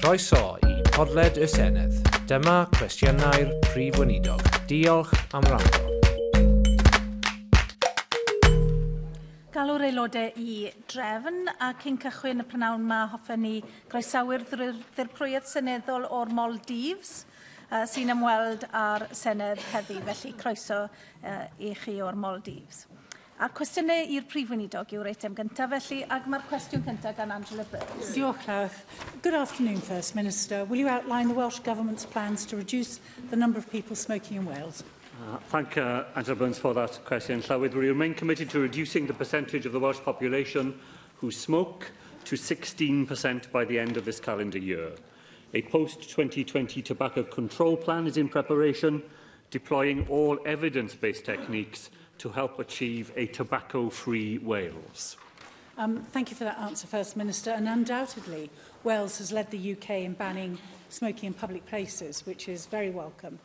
[0.00, 1.94] Croeso i Podled y Senedd.
[2.28, 4.42] Dyma cwestiynau'r prif wynidog.
[4.68, 5.96] Diolch am rando.
[9.56, 10.58] Galw'r aelodau i
[10.92, 13.54] drefn a cyn cychwyn y prynawn yma hoffen ni
[13.92, 21.72] groesawu'r ddirprwyedd seneddol o'r Maldives uh, sy'n ymweld â'r Senedd heddi, felly croeso uh, i
[21.82, 22.84] chi o'r Maldives.
[23.36, 27.66] A cwestiynau i'r prif weinidog yw'r eitem gyntaf felly, ac mae'r cwestiwn cyntaf gan Angela
[27.68, 28.12] Burns.
[28.14, 28.78] Diolch, Lawth.
[29.26, 30.60] Good afternoon, First Minister.
[30.70, 32.94] Will you outline the Welsh Government's plans to reduce
[33.28, 34.84] the number of people smoking in Wales?
[35.26, 37.42] Uh, thank uh, Angela Burns for that question.
[37.42, 40.72] So we remain committed to reducing the percentage of the Welsh population
[41.16, 41.90] who smoke
[42.24, 44.92] to 16% by the end of this calendar year.
[45.52, 49.02] A post-2020 tobacco control plan is in preparation,
[49.50, 55.16] deploying all evidence-based techniques to help achieve a tobacco-free Wales?
[55.78, 57.50] Um, thank you for that answer, First Minister.
[57.50, 58.50] And undoubtedly,
[58.84, 63.38] Wales has led the UK in banning smoking in public places, which is very welcome.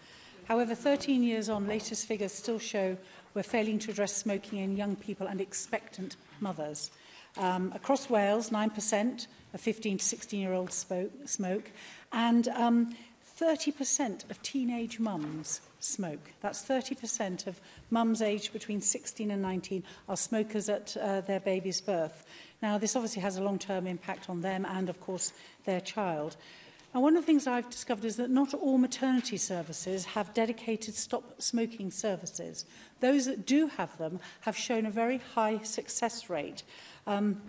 [0.46, 2.98] However, 13 years on, latest figures still show
[3.34, 6.92] we're failing to address smoking in young people and expectant mothers.
[7.38, 10.86] Um, across Wales, 9% of 15 to 16-year-olds
[11.26, 11.72] smoke,
[12.14, 12.96] and um,
[13.40, 16.32] 30% of teenage mums smoke.
[16.42, 21.82] That's 30% of mums aged between 16 and 19 are smokers at uh, their baby's
[21.82, 22.26] birth.
[22.62, 25.34] Now, this obviously has a long-term impact on them and, of course,
[25.66, 26.38] their child.
[26.94, 30.94] And one of the things I've discovered is that not all maternity services have dedicated
[30.94, 32.66] stop smoking services.
[33.00, 36.64] Those that do have them have shown a very high success rate.
[37.08, 37.42] Um,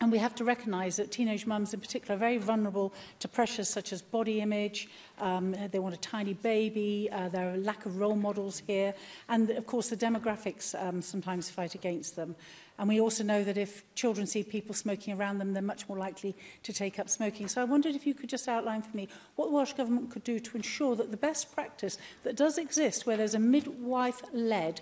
[0.00, 3.68] And we have to recognise that teenage mums in particular are very vulnerable to pressures
[3.70, 4.88] such as body image,
[5.20, 7.08] Um, they want a tiny baby.
[7.12, 8.94] Uh, there are a lack of role models here.
[9.28, 12.34] And of course, the demographics um, sometimes fight against them.
[12.76, 15.96] And we also know that if children see people smoking around them, they're much more
[15.96, 16.34] likely
[16.64, 17.46] to take up smoking.
[17.46, 20.24] So I wondered if you could just outline for me what the Welsh Government could
[20.24, 24.80] do to ensure that the best practice that does exist, where there's a midwife-led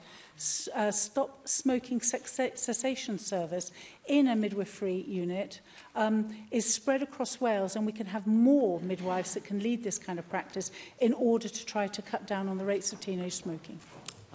[0.74, 3.70] uh, stop smoking cessation service
[4.06, 5.60] in a midwifery unit,
[5.94, 9.98] um, is spread across Wales and we can have more midwives that can lead this
[9.98, 13.00] kind of of practice in order to try to cut down on the rates of
[13.00, 13.78] teenage smoking.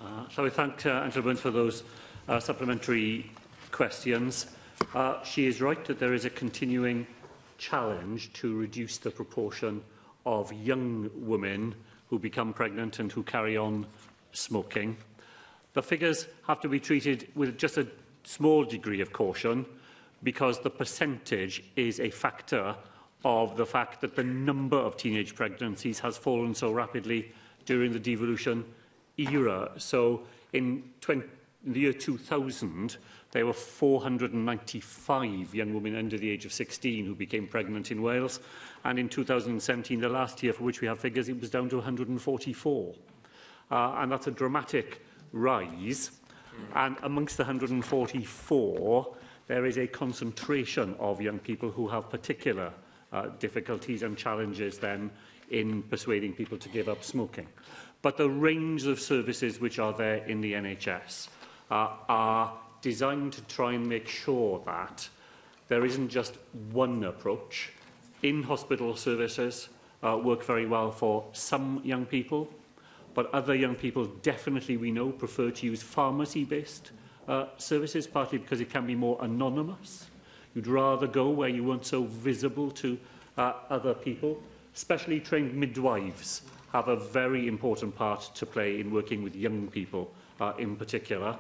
[0.02, 1.84] Uh, shall we thank uh, Angela Burns for those
[2.28, 3.32] uh, supplementary
[3.72, 4.48] questions?
[4.94, 7.08] Uh, she is right that there is a continuing
[7.58, 9.82] challenge to reduce the proportion
[10.26, 11.74] of young women
[12.10, 13.86] who become pregnant and who carry on
[14.34, 14.96] smoking.
[15.74, 17.88] The figures have to be treated with just a
[18.24, 19.66] small degree of caution
[20.22, 22.76] because the percentage is a factor
[23.28, 27.30] of the fact that the number of teenage pregnancies has fallen so rapidly
[27.66, 28.64] during the devolution
[29.18, 29.70] era.
[29.76, 30.22] So
[30.54, 31.28] in, 20,
[31.66, 32.96] in the year 2000,
[33.32, 38.40] there were 495 young women under the age of 16 who became pregnant in Wales.
[38.86, 41.76] And in 2017, the last year for which we have figures, it was down to
[41.76, 42.94] 144.
[43.70, 45.02] Uh, and that's a dramatic
[45.34, 46.12] rise.
[46.76, 49.16] And amongst the 144,
[49.48, 52.72] there is a concentration of young people who have particular
[53.12, 55.10] uh, difficulties and challenges then
[55.50, 57.48] in persuading people to give up smoking.
[58.02, 61.30] But the range of services which are there in the NHS
[61.72, 65.08] uh, are designed to try and make sure that
[65.68, 66.38] there isn't just
[66.72, 67.72] one approach.
[68.24, 69.70] In-hospital services
[70.04, 72.50] uh, work very well for some young people,
[73.14, 76.92] but other young people definitely, we know, prefer to use pharmacy-based
[77.28, 80.06] uh, services, partly because it can be more anonymous.
[80.58, 82.98] You'd rather go where you weren't so visible to
[83.38, 84.42] uh, other people.
[84.74, 86.42] Specially trained midwives
[86.74, 91.38] have a very important part to play in working with young people uh, in particular.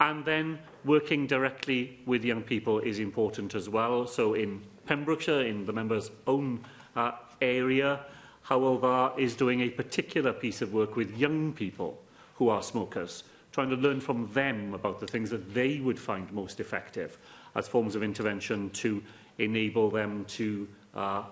[0.00, 4.06] And then working directly with young people is important as well.
[4.06, 6.60] So in Pembrokeshire, in the member's own
[6.94, 7.10] uh,
[7.42, 8.04] area,
[8.42, 12.00] Howell Var is doing a particular piece of work with young people
[12.36, 16.30] who are smokers, trying to learn from them about the things that they would find
[16.32, 17.18] most effective
[17.54, 19.02] as forms of intervention to
[19.38, 21.22] enable them to uh,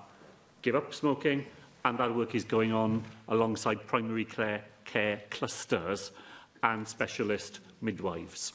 [0.62, 1.44] give up smoking.
[1.84, 6.12] And that work is going on alongside primary care, care clusters
[6.62, 8.52] and specialist midwives.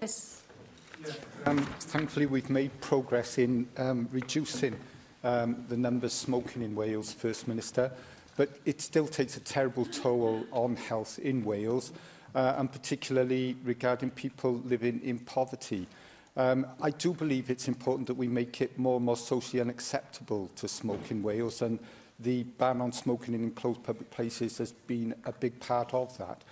[0.00, 0.42] Yes.
[1.46, 4.74] Um, thankfully, we've made progress in um, reducing
[5.24, 7.90] um, the numbers smoking in Wales, First Minister,
[8.36, 11.92] but it still takes a terrible toll on health in Wales,
[12.34, 15.86] uh, and particularly regarding people living in poverty.
[16.36, 20.50] Um, I do believe it's important that we make it more and more socially unacceptable
[20.56, 21.78] to smoke in Wales, and
[22.20, 26.42] the ban on smoking in enclosed public places has been a big part of that.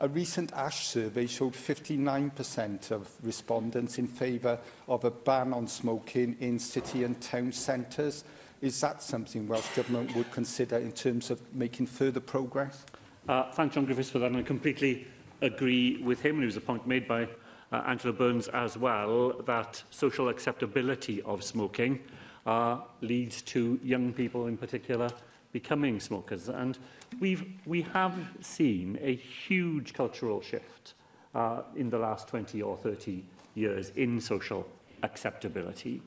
[0.00, 4.58] A recent ASH survey showed 59% of respondents in favour
[4.88, 8.24] of a ban on smoking in city and town centres.
[8.60, 12.84] Is that something Welsh Government would consider in terms of making further progress?
[13.28, 15.08] Uh, thank John Griffiths for that, and I completely
[15.42, 17.26] agree with him, and it was a point made by
[17.74, 21.98] uh, Angela Burns as well that social acceptability of smoking
[22.46, 25.10] uh, leads to young people in particular
[25.50, 26.48] becoming smokers.
[26.48, 26.78] And
[27.18, 30.94] we've, we have seen a huge cultural shift
[31.34, 33.24] uh, in the last 20 or 30
[33.56, 34.68] years in social
[35.02, 36.00] acceptability.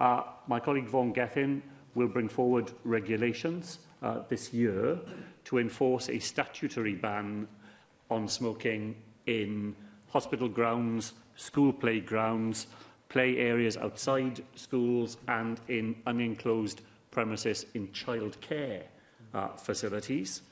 [0.00, 1.62] Uh, my colleague Vaughan Geffen
[1.96, 4.96] will bring forward regulations uh, this year
[5.46, 7.48] to enforce a statutory ban
[8.08, 8.94] on smoking
[9.26, 9.74] in
[10.10, 12.66] hospital grounds, school playgrounds,
[13.08, 18.82] play areas outside schools and in unenclosed premises in care
[19.34, 20.42] uh, facilities.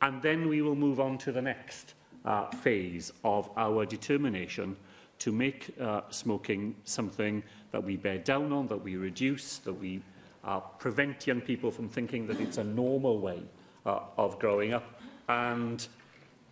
[0.00, 1.94] And then we will move on to the next
[2.24, 4.76] uh, phase of our determination
[5.18, 10.00] to make uh, smoking something that we bear down on, that we reduce, that we
[10.44, 13.42] uh, prevent young people from thinking that it's a normal way
[13.84, 15.88] uh, of growing up and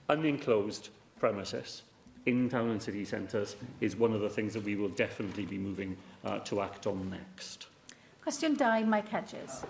[0.08, 0.88] unenclosed
[1.20, 1.82] premises
[2.26, 5.56] in town and city centres is one of the things that we will definitely be
[5.58, 7.68] moving uh, to act on next.
[8.22, 9.62] Question die, Mike Hedges.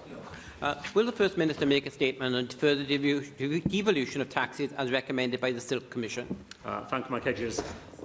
[0.62, 5.40] Uh, will the First Minister make a statement on further devolution of taxes as recommended
[5.42, 6.34] by the Silk Commission?
[6.64, 7.62] Uh, thank Mike Hedges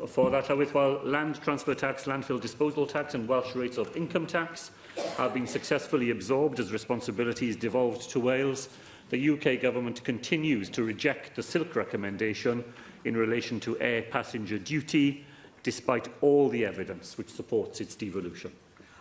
[0.09, 0.56] for that.
[0.57, 4.71] With while land transfer tax, landfill disposal tax and Welsh rates of income tax
[5.15, 8.68] have been successfully absorbed as responsibilities devolved to Wales,
[9.09, 12.62] the UK Government continues to reject the Silk recommendation
[13.06, 15.25] in relation to air passenger duty,
[15.63, 18.51] despite all the evidence which supports its devolution?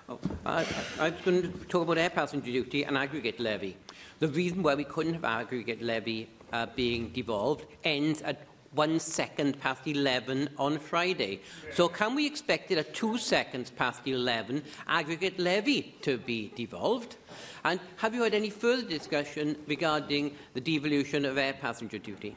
[0.08, 3.76] Oh, I, am was going to talk about air passenger duty and aggregate levy.
[4.19, 9.58] The reason why we couldn't have aggregate levy uh, being devolved ends at one second
[9.61, 11.41] past 11 on Friday.
[11.75, 17.17] So can we expect it at two seconds past 11 aggregate levy to be devolved?
[17.64, 22.35] And have you had any further discussion regarding the devolution of air passenger duty?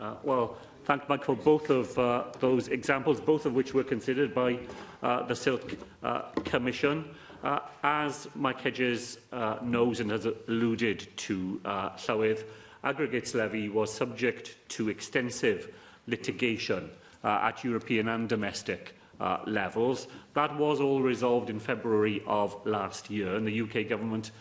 [0.00, 4.34] Uh, well, thank Mike for both of uh, those examples, both of which were considered
[4.34, 4.58] by
[5.02, 7.06] uh, the Silk uh, Commission.
[7.42, 12.42] Uh, as Mike Hedges uh, knows and has alluded to uh, Llywydd,
[12.84, 15.74] aggregates levy was subject to extensive
[16.06, 16.90] litigation
[17.22, 20.06] uh, at European and domestic uh, levels.
[20.34, 24.32] That was all resolved in February of last year, and the UK government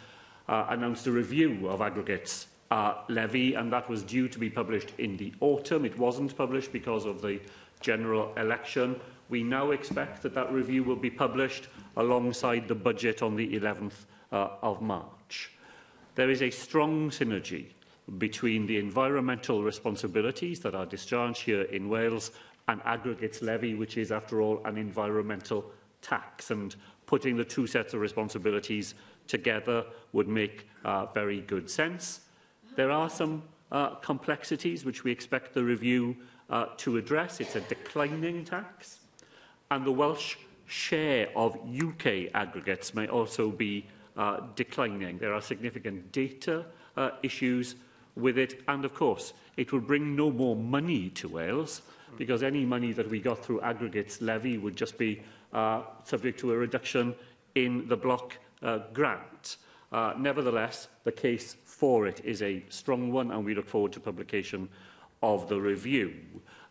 [0.50, 4.94] uh, announced a review of aggregates uh, levy, and that was due to be published
[4.98, 5.86] in the autumn.
[5.86, 7.40] It wasn't published because of the
[7.81, 9.00] general election.
[9.30, 11.68] We now expect that that review will be published
[11.98, 13.94] alongside the budget on the 11th
[14.31, 15.52] uh, of March.
[16.16, 17.68] There is a strong synergy
[18.18, 22.31] between the environmental responsibilities that are discharged here in Wales
[22.68, 25.64] and aggregates levy, which is, after all, an environmental
[26.02, 26.50] tax.
[26.50, 26.75] And
[27.06, 28.96] putting the two sets of responsibilities
[29.28, 32.22] together would make uh, very good sense.
[32.75, 36.16] There are some uh, complexities which we expect the review
[36.50, 37.40] uh, to address.
[37.40, 39.00] It's a declining tax.
[39.70, 40.36] And the Welsh
[40.66, 43.86] share of UK aggregates may also be
[44.18, 45.18] uh, declining.
[45.20, 46.66] There are significant data
[46.98, 47.75] uh, issues
[48.16, 48.62] with it.
[48.68, 51.84] And of course, it will bring no more money to Wales
[52.18, 55.22] because any money that we got through aggregates levy would just be
[55.52, 57.14] uh, subject to a reduction
[57.56, 59.58] in the block uh, grant.
[59.92, 64.00] Uh, nevertheless, the case for it is a strong one, and we look forward to
[64.00, 64.70] publication
[65.24, 66.13] of the review.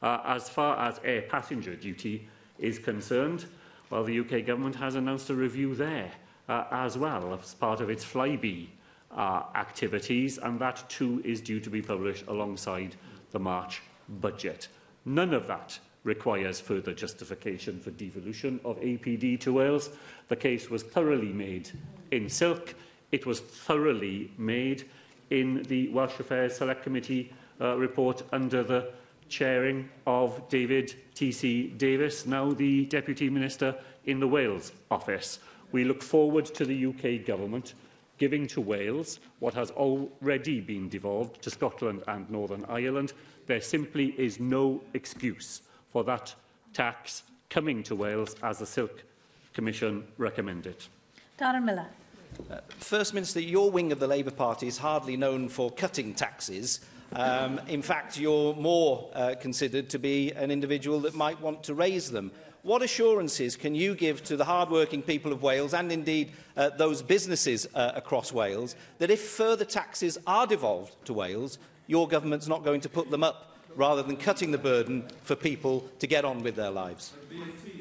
[0.01, 2.29] Uh, as far as air passenger duty
[2.61, 3.47] is concerned,
[3.91, 6.11] well, the UK government has announced a review there
[6.49, 8.69] uh, as well as part of its flyby
[9.15, 12.95] uh, activities, and that too is due to be published alongside
[13.33, 13.83] the March
[14.21, 14.69] budget.
[15.05, 19.91] None of that requires further justification for devolution of APD to Wales.
[20.29, 21.69] The case was thoroughly made
[22.13, 22.73] in silk.
[23.13, 24.85] It was thoroughly made
[25.29, 28.91] in the Welsh Affairs Select Committee uh, report under the
[29.29, 31.69] chairing of David T.C.
[31.77, 33.75] Davis, now the Deputy Minister
[34.07, 35.41] in the Wales Office.
[35.73, 37.75] We look forward to the UK Government
[38.19, 43.13] giving to Wales what has already been devolved to Scotland and Northern Ireland.
[43.47, 45.61] There simply is no excuse
[45.93, 46.35] for that
[46.73, 49.05] tax coming to Wales as the Silk
[49.53, 50.77] Commission recommended.
[51.39, 51.87] Darren Miller.
[52.51, 56.81] Uh, First Minister, your wing of the Labour Party is hardly known for cutting taxes.
[57.15, 61.75] Um, in fact, you're more uh, considered to be an individual that might want to
[61.75, 62.33] raise them.
[62.63, 67.03] What assurances can you give to the hard-working people of Wales and indeed uh, those
[67.03, 72.65] businesses uh, across Wales that if further taxes are devolved to Wales, your government's not
[72.65, 76.43] going to put them up rather than cutting the burden for people to get on
[76.43, 77.13] with their lives?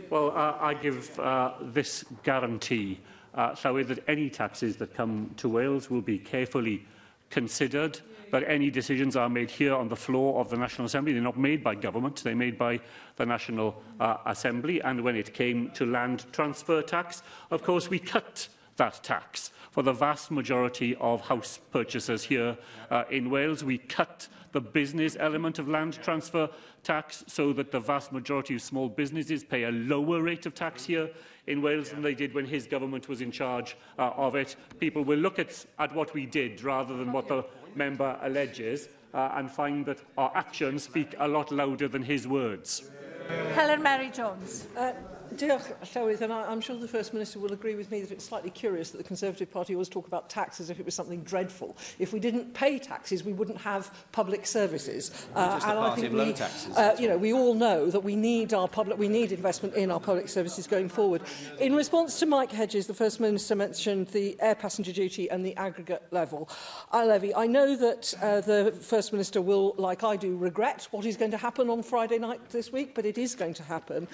[0.09, 2.99] Well, uh, I give uh, this guarantee
[3.33, 6.83] uh, so that any taxes that come to Wales will be carefully
[7.29, 11.13] considered, but any decisions are made here on the floor of the National Assembly.
[11.13, 12.79] They're not made by government, they're made by
[13.15, 14.81] the National uh, Assembly.
[14.81, 18.47] And when it came to land transfer tax, of course, we cut
[18.77, 19.51] that tax.
[19.71, 22.57] For the vast majority of house purchasers here
[22.89, 26.49] uh, in Wales, we cut the business element of land transfer
[26.83, 30.83] tax so that the vast majority of small businesses pay a lower rate of tax
[30.83, 31.09] here
[31.47, 34.57] in Wales than they did when his government was in charge uh, of it.
[34.79, 39.31] People will look at, at what we did rather than what the member alleges uh,
[39.35, 42.89] and find that our actions speak a lot louder than his words.
[43.53, 44.67] Helen Mary Jones.
[44.77, 44.91] Uh,
[45.37, 48.49] Diolch, Llywydd, and I, sure the First Minister will agree with me that it's slightly
[48.49, 51.75] curious that the Conservative Party always talk about tax as if it was something dreadful.
[51.99, 55.11] If we didn't pay taxes, we wouldn't have public services.
[55.33, 58.53] Uh, and I think we, taxes, uh, you know, we all know that we need
[58.53, 61.21] our public, we need investment in our public services going forward.
[61.59, 65.55] In response to Mike Hedges, the First Minister mentioned the air passenger duty and the
[65.57, 66.49] aggregate level.
[66.91, 70.87] I uh, levy, I know that uh, the First Minister will, like I do, regret
[70.91, 73.63] what is going to happen on Friday night this week, but it is going to
[73.63, 74.07] happen.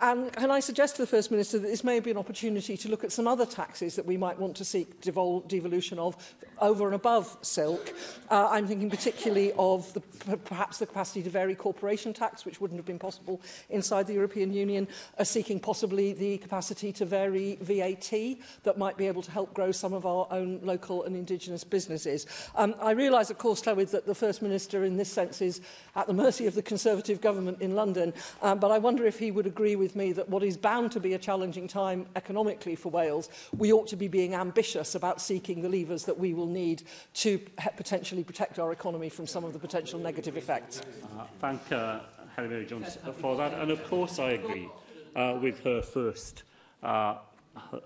[0.00, 2.78] And can I I suggest to the First Minister that this may be an opportunity
[2.78, 6.16] to look at some other taxes that we might want to seek devol devolution of
[6.62, 7.94] over and above silk?
[8.30, 10.00] Uh, I'm thinking particularly of the,
[10.38, 14.50] perhaps the capacity to vary corporation tax, which wouldn't have been possible inside the European
[14.50, 18.14] Union, uh, seeking possibly the capacity to vary VAT
[18.62, 22.24] that might be able to help grow some of our own local and indigenous businesses.
[22.54, 25.60] Um, I realise, of course, Clywyd, that the First Minister in this sense is
[25.96, 29.30] at the mercy of the Conservative government in London, um, but I wonder if he
[29.30, 32.90] would agree with me that what is bound to be a challenging time economically for
[32.90, 36.84] Wales, we ought to be being ambitious about seeking the levers that we will need
[37.14, 37.38] to
[37.76, 40.80] potentially protect our economy from some of the potential negative effects.
[41.18, 42.00] Uh, thank uh,
[42.36, 43.52] Helen Mary Jones for that.
[43.54, 44.68] And of course I agree
[45.16, 46.44] uh, with her first,
[46.82, 47.16] uh,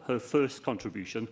[0.07, 1.26] her first contribution.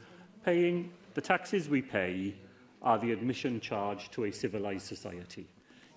[0.44, 2.34] Paying the taxes we pay
[2.82, 5.46] are the admission charge to a civilised society.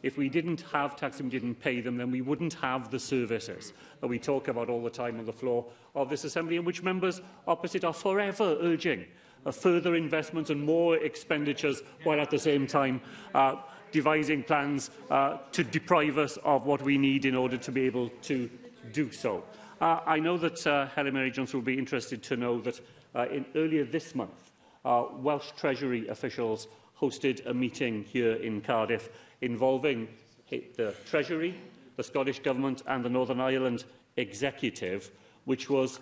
[0.04, 3.00] If we didn't have tax and we didn't pay them, then we wouldn't have the
[3.00, 6.66] services that we talk about all the time on the floor of this Assembly, in
[6.66, 9.06] which members opposite are forever urging
[9.46, 13.00] uh, further investments and more expenditures, while at the same time
[13.36, 13.56] uh,
[13.92, 18.10] devising plans uh, to deprive us of what we need in order to be able
[18.22, 18.50] to
[18.94, 19.44] do so.
[19.82, 22.80] Uh, I know that uh, Helen Mary Johnson will be interested to know that
[23.16, 24.52] uh, in earlier this month,
[24.86, 26.68] uh, Welsh Treasury officials
[27.00, 29.10] hosted a meeting here in Cardiff
[29.42, 30.08] involving
[30.50, 31.56] the Treasury,
[31.98, 33.84] the Scottish Government and the Northern Ireland
[34.18, 35.12] Executive,
[35.46, 36.00] which was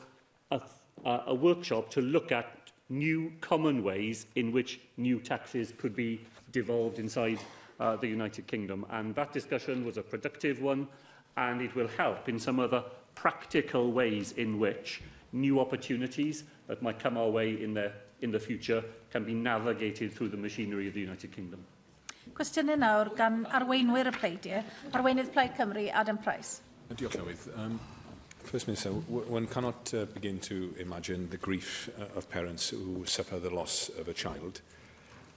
[0.51, 0.61] a,
[1.05, 6.19] a, a workshop to look at new common ways in which new taxes could be
[6.51, 7.37] devolved inside
[7.79, 8.85] uh, the United Kingdom.
[8.89, 10.87] And that discussion was a productive one,
[11.37, 12.83] and it will help in some other
[13.15, 17.91] practical ways in which new opportunities that might come our way in the,
[18.21, 21.63] in the future can be navigated through the machinery of the United Kingdom.
[22.35, 26.61] Cwestiynau nawr gan arweinwyr y pleidiau, arweinydd Plaid Cymru, Adam Price.
[26.95, 27.45] Diolch newydd.
[27.57, 27.79] Um,
[28.45, 33.37] First Minister, one cannot uh, begin to imagine the grief uh, of parents who suffer
[33.39, 34.61] the loss of a child.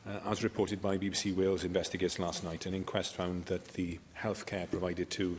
[0.08, 4.70] Uh, as reported by BBC Wales Investigates last night, an inquest found that the healthcare
[4.70, 5.38] provided to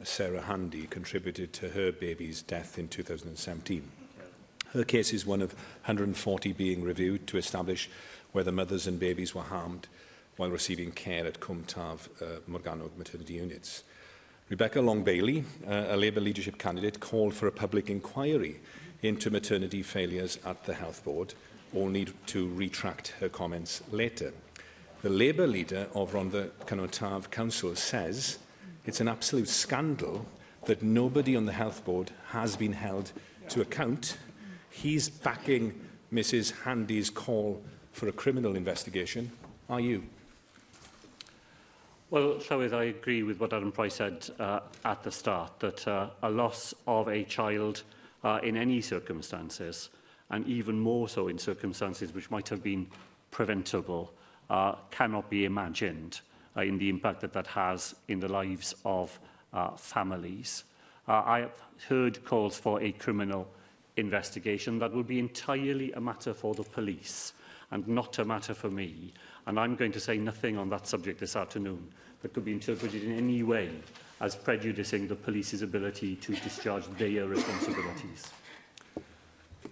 [0.00, 3.82] uh, Sarah Handy contributed to her baby's death in 2017.
[4.72, 5.52] Her case is one of
[5.84, 7.90] 140 being reviewed to establish
[8.32, 9.88] whether mothers and babies were harmed
[10.40, 13.84] while receiving care at Cwmtaf uh, Morganog maternity units.
[14.48, 18.58] Rebecca Long Bailey, uh, a Labour leadership candidate, called for a public inquiry
[19.02, 21.34] into maternity failures at the Health Board,
[21.76, 24.32] only to retract her comments later.
[25.02, 28.38] The Labour leader of Rhondda Canotav Council says
[28.86, 30.24] it's an absolute scandal
[30.64, 33.12] that nobody on the Health Board has been held
[33.50, 34.16] to account.
[34.70, 35.78] He's backing
[36.10, 37.60] Mrs Handy's call
[37.92, 39.30] for a criminal investigation.
[39.68, 40.02] Are you?
[42.10, 46.10] Well, Llywydd, I agree with what Adam Price said uh, at the start, that uh,
[46.24, 47.84] a loss of a child
[48.24, 49.90] uh, in any circumstances,
[50.30, 52.88] and even more so in circumstances which might have been
[53.30, 54.12] preventable,
[54.50, 56.20] uh, cannot be imagined
[56.56, 59.16] uh, in the impact that that has in the lives of
[59.52, 60.64] uh, families.
[61.06, 63.46] Uh, I have heard calls for a criminal
[63.98, 67.34] investigation that would be entirely a matter for the police
[67.70, 69.12] and not a matter for me.
[69.46, 71.86] And I'm going to say nothing on that subject this afternoon
[72.22, 73.70] that could be interpreted in any way
[74.20, 78.28] as prejudicing the police's ability to discharge their responsibilities.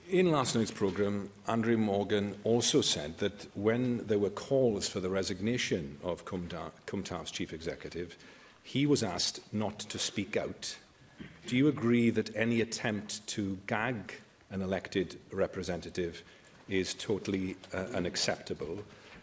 [0.09, 5.11] In last night's programme, Andrew Morgan also said that when there were calls for the
[5.11, 8.17] resignation of Cumtaf's chief executive,
[8.63, 10.77] he was asked not to speak out.
[11.47, 14.15] Do you agree that any attempt to gag
[14.51, 16.23] an elected representative
[16.71, 18.79] is totally uh, unacceptable?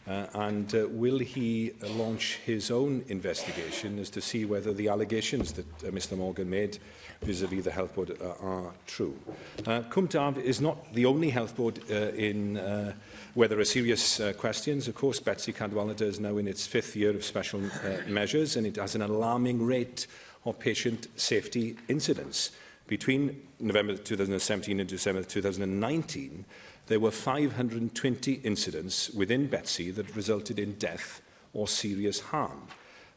[0.07, 4.87] Uh, and uh, will he uh, launch his own investigation as to see whether the
[4.87, 6.77] allegations that uh, Mr Morgan made
[7.23, 9.15] vis-à-vis -vis the Health Board uh, are true?
[9.65, 12.91] Uh, Cwmtaf is not the only Health Board uh, in uh,
[13.33, 14.87] where there are serious uh, questions.
[14.87, 17.71] Of course, Betsy Cadwallader is now in its fifth year of special uh,
[18.07, 20.05] measures and it has an alarming rate
[20.43, 22.51] of patient safety incidents.
[22.87, 26.45] Between November 2017 and December 2019,
[26.87, 31.21] there were 520 incidents within Betsy that resulted in death
[31.53, 32.67] or serious harm.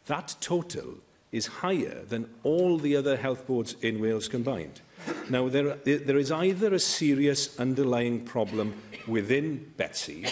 [0.07, 0.95] That total
[1.33, 4.81] is higher than all the other health boards in Wales combined.
[5.29, 8.73] Now, there, there is either a serious underlying problem
[9.07, 10.25] within Betsy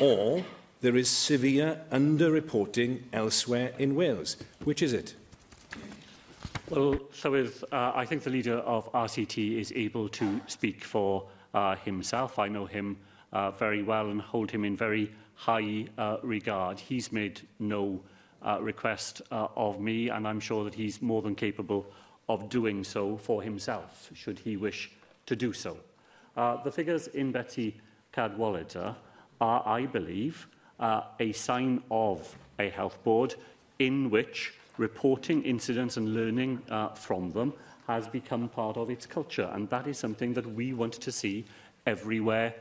[0.00, 0.44] or
[0.80, 4.38] there is severe underreporting elsewhere in Wales.
[4.64, 5.14] Which is it?
[6.70, 11.24] Well, Llywydd, so uh, I think the leader of RCT is able to speak for
[11.54, 12.38] uh, himself.
[12.38, 12.96] I know him
[13.32, 16.78] uh, very well and hold him in very high uh, regard.
[16.78, 18.00] He's made no
[18.42, 21.86] uh, request uh, of me, and I'm sure that he's more than capable
[22.28, 24.90] of doing so for himself, should he wish
[25.26, 25.76] to do so.
[26.36, 27.76] Uh, the figures in Betty
[28.12, 28.94] Cadwallader
[29.40, 30.46] are, I believe,
[30.78, 33.34] uh, a sign of a health board
[33.78, 37.52] in which reporting incidents and learning uh, from them
[37.90, 39.50] has become part of its culture.
[39.52, 41.44] And that is something that we want to see
[41.86, 42.54] everywhere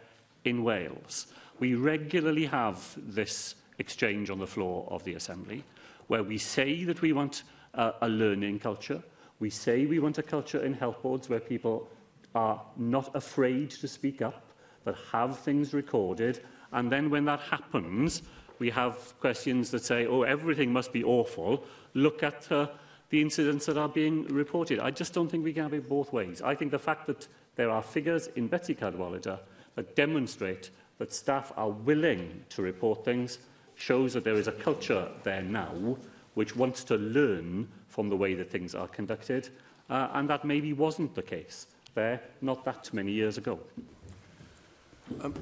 [0.43, 1.27] in Wales.
[1.59, 5.63] We regularly have this exchange on the floor of the Assembly
[6.07, 7.43] where we say that we want
[7.75, 9.01] uh, a learning culture.
[9.39, 11.87] We say we want a culture in health boards where people
[12.33, 14.41] are not afraid to speak up,
[14.83, 16.41] but have things recorded.
[16.71, 18.23] And then when that happens,
[18.57, 21.63] we have questions that say, oh, everything must be awful.
[21.93, 22.51] Look at...
[22.51, 22.65] Uh,
[23.09, 24.79] the incidents that are being reported.
[24.79, 26.41] I just don't think we can have it both ways.
[26.41, 29.39] I think the fact that there are figures in Betty Cadwallader
[29.75, 33.39] that demonstrate that staff are willing to report things
[33.75, 35.97] shows that there is a culture there now
[36.35, 39.49] which wants to learn from the way that things are conducted,
[39.89, 43.59] uh, and that maybe wasn't the case there not that many years ago.
[45.21, 45.33] Um,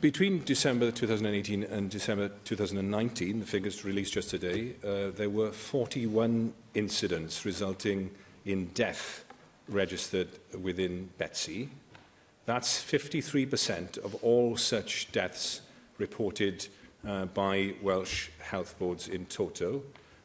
[0.00, 6.52] between December 2018 and December 2019, the figures released just today, uh, there were 41
[6.74, 8.10] incidents resulting
[8.44, 9.24] in death
[9.68, 10.28] registered
[10.60, 11.70] within Betsy.
[12.46, 15.60] That's 53% of all such deaths
[15.98, 16.66] reported
[17.06, 19.82] uh, by Welsh health boards in toto.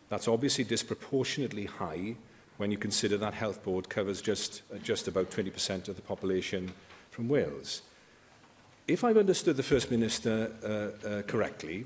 [0.10, 2.16] That's obviously disproportionately high
[2.58, 6.72] when you consider that health board covers just, uh, just about 20% of the population
[7.12, 7.82] from Wales
[8.88, 10.52] if I've understood the First Minister
[11.04, 11.86] uh, uh, correctly,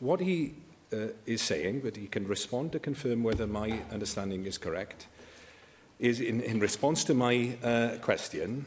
[0.00, 0.54] what he
[0.92, 5.06] uh, is saying, but he can respond to confirm whether my understanding is correct,
[5.98, 8.64] is in, in response to my uh, question,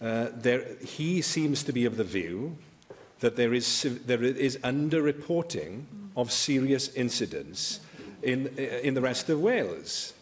[0.00, 2.56] uh, there, he seems to be of the view
[3.18, 5.82] that there is, there is underreporting
[6.16, 7.80] of serious incidents
[8.22, 10.14] in, in the rest of Wales,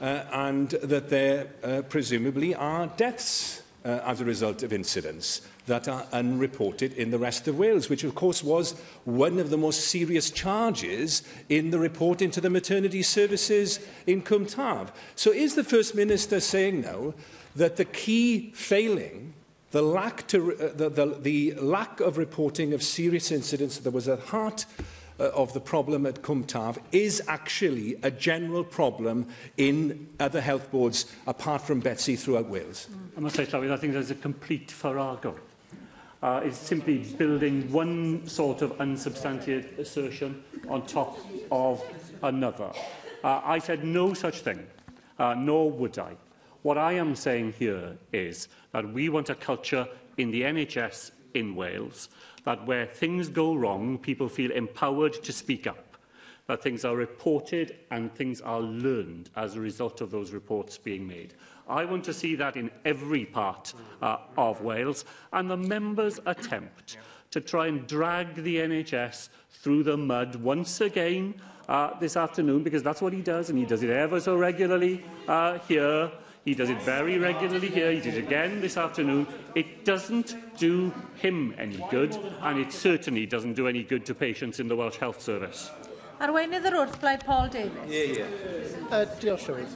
[0.00, 5.88] uh, and that there uh, presumably are deaths uh, as a result of incidents that
[5.88, 8.72] are unreported in the rest of Wales, which of course was
[9.04, 14.88] one of the most serious charges in the report into the maternity services in Cwmtaf.
[15.14, 17.14] So is the First Minister saying now
[17.56, 19.34] that the key failing
[19.70, 24.08] the lack, to, uh, the, the, the lack of reporting of serious incidents that was
[24.08, 24.66] at heart
[25.20, 29.26] Uh, of the problem at Cwmtaf is actually a general problem
[29.58, 32.88] in other health boards apart from Betsy throughout Wales.
[32.90, 33.18] Mm.
[33.18, 35.34] I must say, Llywyd, I think there's a complete farrago.
[36.22, 41.18] Uh, it's simply building one sort of unsubstantiated assertion on top
[41.52, 41.84] of
[42.22, 42.70] another.
[43.22, 44.66] Uh, I said no such thing,
[45.18, 46.16] uh, nor would I.
[46.62, 51.54] What I am saying here is that we want a culture in the NHS in
[51.54, 52.08] Wales,
[52.44, 55.96] that where things go wrong, people feel empowered to speak up,
[56.46, 61.06] that things are reported and things are learned as a result of those reports being
[61.06, 61.34] made.
[61.68, 66.96] I want to see that in every part uh, of Wales, and the members' attempt
[67.30, 71.34] to try and drag the NHS through the mud once again
[71.68, 75.04] uh, this afternoon, because that's what he does, and he does it ever so regularly
[75.28, 76.10] uh, here,
[76.44, 77.92] He does it very regularly here.
[77.92, 79.26] He did it again this afternoon.
[79.54, 84.58] It doesn't do him any good, and it certainly doesn't do any good to patients
[84.58, 85.70] in the Welsh Health Service.
[86.20, 87.88] Arweinydd yr wrth blaid Paul Davies.
[87.88, 88.96] Yeah, yeah.
[88.96, 89.72] Uh, diolch, Llywydd.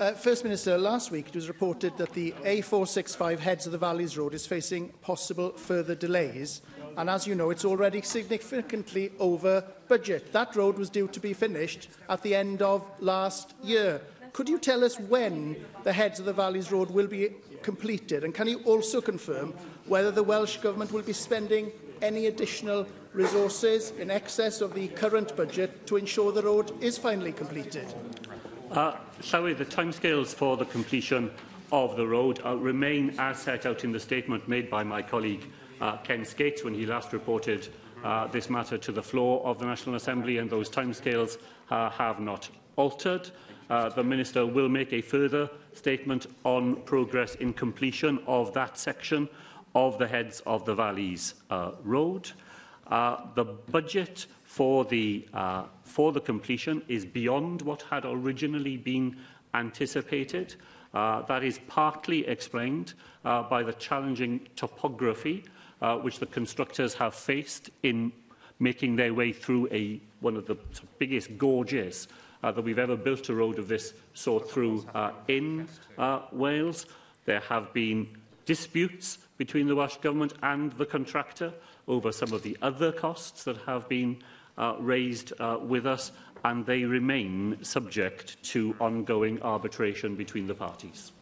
[0.00, 4.16] Uh, First Minister, last week it was reported that the A465 heads of the Valleys
[4.16, 6.60] Road is facing possible further delays.
[6.96, 10.32] And as you know, it's already significantly over budget.
[10.32, 14.00] That road was due to be finished at the end of last year
[14.32, 17.30] could you tell us when the heads of the Valleys Road will be
[17.62, 18.24] completed?
[18.24, 19.52] And can you also confirm
[19.86, 25.36] whether the Welsh Government will be spending any additional resources in excess of the current
[25.36, 27.86] budget to ensure the road is finally completed?
[28.70, 31.30] Uh, sorry the timescales for the completion
[31.72, 35.44] of the road uh, remain as set out in the statement made by my colleague
[35.82, 37.68] uh, Ken Skates when he last reported
[38.02, 41.38] uh, this matter to the floor of the National Assembly and those timescales
[41.70, 43.30] uh, have not altered
[43.70, 49.28] uh, the Minister will make a further statement on progress in completion of that section
[49.74, 52.30] of the Heads of the Valleys uh, Road.
[52.88, 59.16] Uh, the budget for the, uh, for the completion is beyond what had originally been
[59.54, 60.54] anticipated.
[60.92, 62.92] Uh, that is partly explained
[63.24, 65.42] uh, by the challenging topography
[65.80, 68.12] uh, which the constructors have faced in
[68.60, 70.56] making their way through a, one of the
[70.98, 72.08] biggest gorges
[72.42, 76.86] uh, that we've ever built a road of this sort through uh, in uh, Wales.
[77.24, 78.08] There have been
[78.46, 81.52] disputes between the Welsh Government and the contractor
[81.86, 84.16] over some of the other costs that have been
[84.58, 86.12] uh, raised uh, with us,
[86.44, 91.12] and they remain subject to ongoing arbitration between the parties.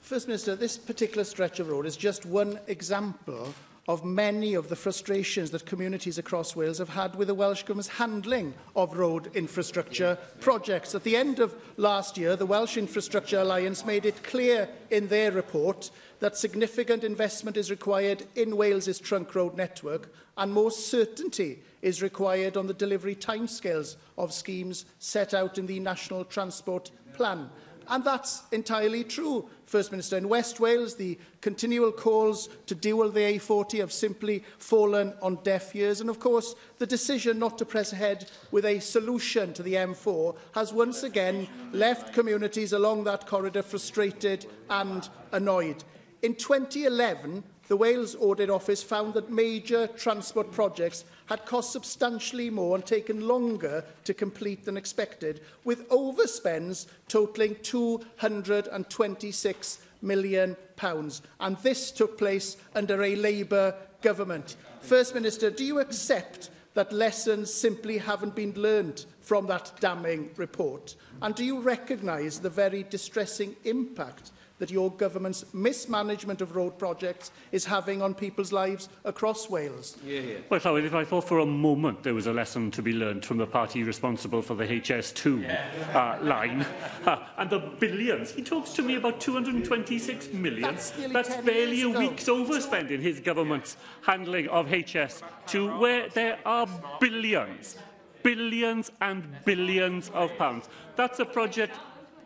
[0.00, 3.52] First Minister, this particular stretch of road is just one example
[3.88, 7.88] of many of the frustrations that communities across Wales have had with the Welsh Government's
[7.88, 10.30] handling of road infrastructure yes.
[10.40, 10.94] projects.
[10.94, 15.30] At the end of last year, the Welsh Infrastructure Alliance made it clear in their
[15.30, 22.02] report that significant investment is required in Wales's trunk road network and more certainty is
[22.02, 27.48] required on the delivery timescales of schemes set out in the National Transport Plan.
[27.88, 30.16] And that's entirely true, First Minister.
[30.16, 35.36] In West Wales, the continual calls to deal with the A40 have simply fallen on
[35.44, 36.00] deaf ears.
[36.00, 40.34] And of course, the decision not to press ahead with a solution to the M4
[40.54, 45.84] has once again left communities along that corridor frustrated and annoyed.
[46.22, 52.76] In 2011, the Wales Audit Office found that major transport projects had cost substantially more
[52.76, 60.56] and taken longer to complete than expected, with overspends totalling £226 million.
[60.76, 61.22] Pounds.
[61.40, 64.56] And this took place under a Labour government.
[64.82, 70.94] First Minister, do you accept that lessons simply haven't been learned from that damning report?
[71.22, 77.30] And do you recognise the very distressing impact that your government's mismanagement of road projects
[77.52, 79.96] is having on people's lives across Wales.
[80.04, 80.36] Yeah, yeah.
[80.48, 83.24] Well, Llywyd, if I thought for a moment there was a lesson to be learned
[83.24, 86.16] from the party responsible for the HS2 yeah.
[86.22, 86.64] uh, line
[87.06, 90.62] uh, and the billions, he talks to me about 226 million.
[90.62, 96.66] That's, That's barely a week's overspend in his government's handling of HS2, where there are
[97.00, 97.76] billions
[98.22, 100.68] billions and billions of pounds.
[100.96, 101.78] That's a project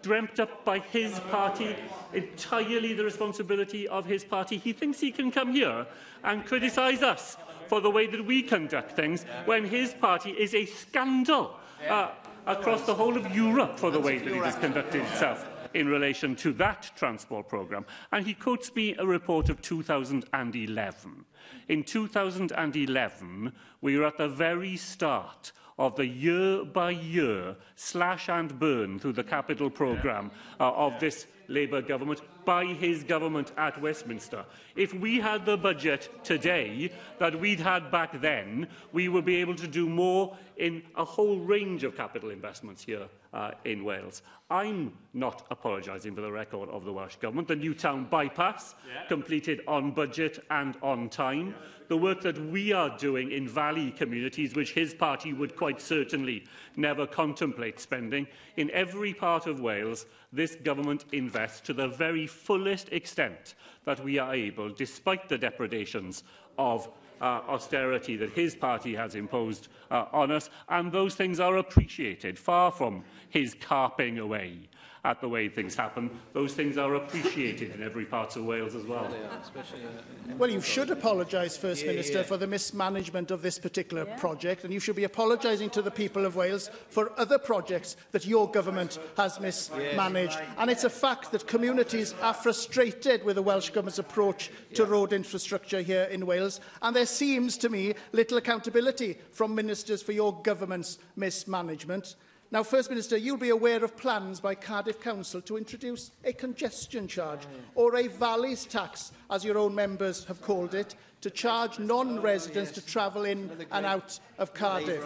[0.02, 1.76] dreamt up by his party,
[2.12, 4.56] entirely the responsibility of his party.
[4.58, 5.86] He thinks he can come here
[6.24, 7.36] and criticise us
[7.66, 11.54] for the way that we conduct things when his party is a scandal
[11.88, 12.10] uh,
[12.46, 16.34] across the whole of Europe for the way that it has conducted itself in relation
[16.34, 17.86] to that transport programme.
[18.12, 21.24] And he quotes me a report of 2011.
[21.68, 28.58] In 2011, we were at the very start of the year by year slash and
[28.60, 34.44] burn through the capital programme uh, of this Labour government by his government at Westminster.
[34.76, 39.56] If we had the budget today that we'd had back then, we would be able
[39.56, 44.22] to do more in a whole range of capital investments here uh, in Wales.
[44.50, 47.46] I'm not apologising for the record of the Welsh Government.
[47.48, 49.06] The new town bypass yeah.
[49.06, 51.48] completed on budget and on time.
[51.48, 51.54] Yeah.
[51.88, 56.44] The work that we are doing in valley communities, which his party would quite certainly
[56.80, 58.26] never contemplate spending.
[58.56, 64.18] In every part of Wales, this government invests to the very fullest extent that we
[64.18, 66.24] are able, despite the depredations
[66.58, 66.88] of
[67.20, 72.38] uh, austerity that his party has imposed uh, on us, and those things are appreciated,
[72.38, 74.56] far from his carping away
[75.04, 76.10] at the way things happen.
[76.32, 79.06] Those things are appreciated in every part of Wales as well.
[79.06, 82.22] Uh, well, you should apologise, First yeah, Minister, yeah.
[82.24, 84.16] for the mismanagement of this particular yeah.
[84.16, 88.26] project, and you should be apologising to the people of Wales for other projects that
[88.26, 90.38] your government has mismanaged.
[90.58, 95.12] And it's a fact that communities are frustrated with the Welsh Government's approach to road
[95.12, 100.38] infrastructure here in Wales, and there seems to me little accountability from ministers for your
[100.42, 102.16] government's mismanagement.
[102.52, 107.06] Now, First Minister, you'll be aware of plans by Cardiff Council to introduce a congestion
[107.06, 107.42] charge
[107.76, 112.74] or a valleys tax, as your own members have called it, to charge non-residents oh,
[112.76, 112.84] yes.
[112.84, 115.04] to travel in and out of Cardiff.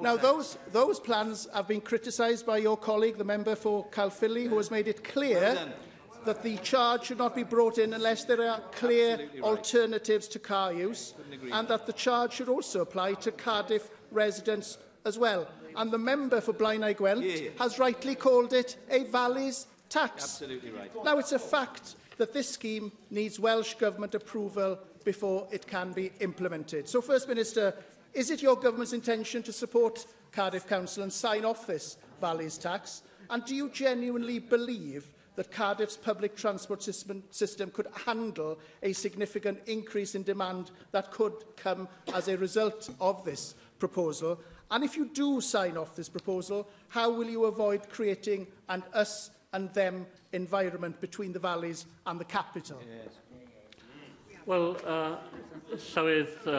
[0.00, 4.56] now, those, those plans have been criticised by your colleague, the member for Calfilly, who
[4.56, 5.58] has made it clear
[6.24, 9.30] that the charge should not be brought in unless there are clear right.
[9.42, 11.12] alternatives to car use
[11.52, 15.46] and that the charge should also apply to Cardiff residents as well.
[15.76, 17.50] And the member for Blaenau Gwent yeah, yeah.
[17.58, 20.24] has rightly called it a valleys tax.
[20.24, 20.90] Absolutely right.
[21.04, 26.10] Now, it's a fact that this scheme needs Welsh Government approval before it can be
[26.20, 26.88] implemented.
[26.88, 27.74] So, First Minister,
[28.14, 33.02] is it your government's intention to support Cardiff Council and sign off this valleys tax?
[33.28, 39.60] And do you genuinely believe that Cardiff's public transport system, system could handle a significant
[39.66, 44.40] increase in demand that could come as a result of this proposal?
[44.70, 49.30] And if you do sign off this proposal, how will you avoid creating an us
[49.52, 52.80] and them environment between the valleys and the capital?
[52.80, 53.14] Yes.
[54.44, 55.16] Well, uh,
[56.04, 56.50] with uh,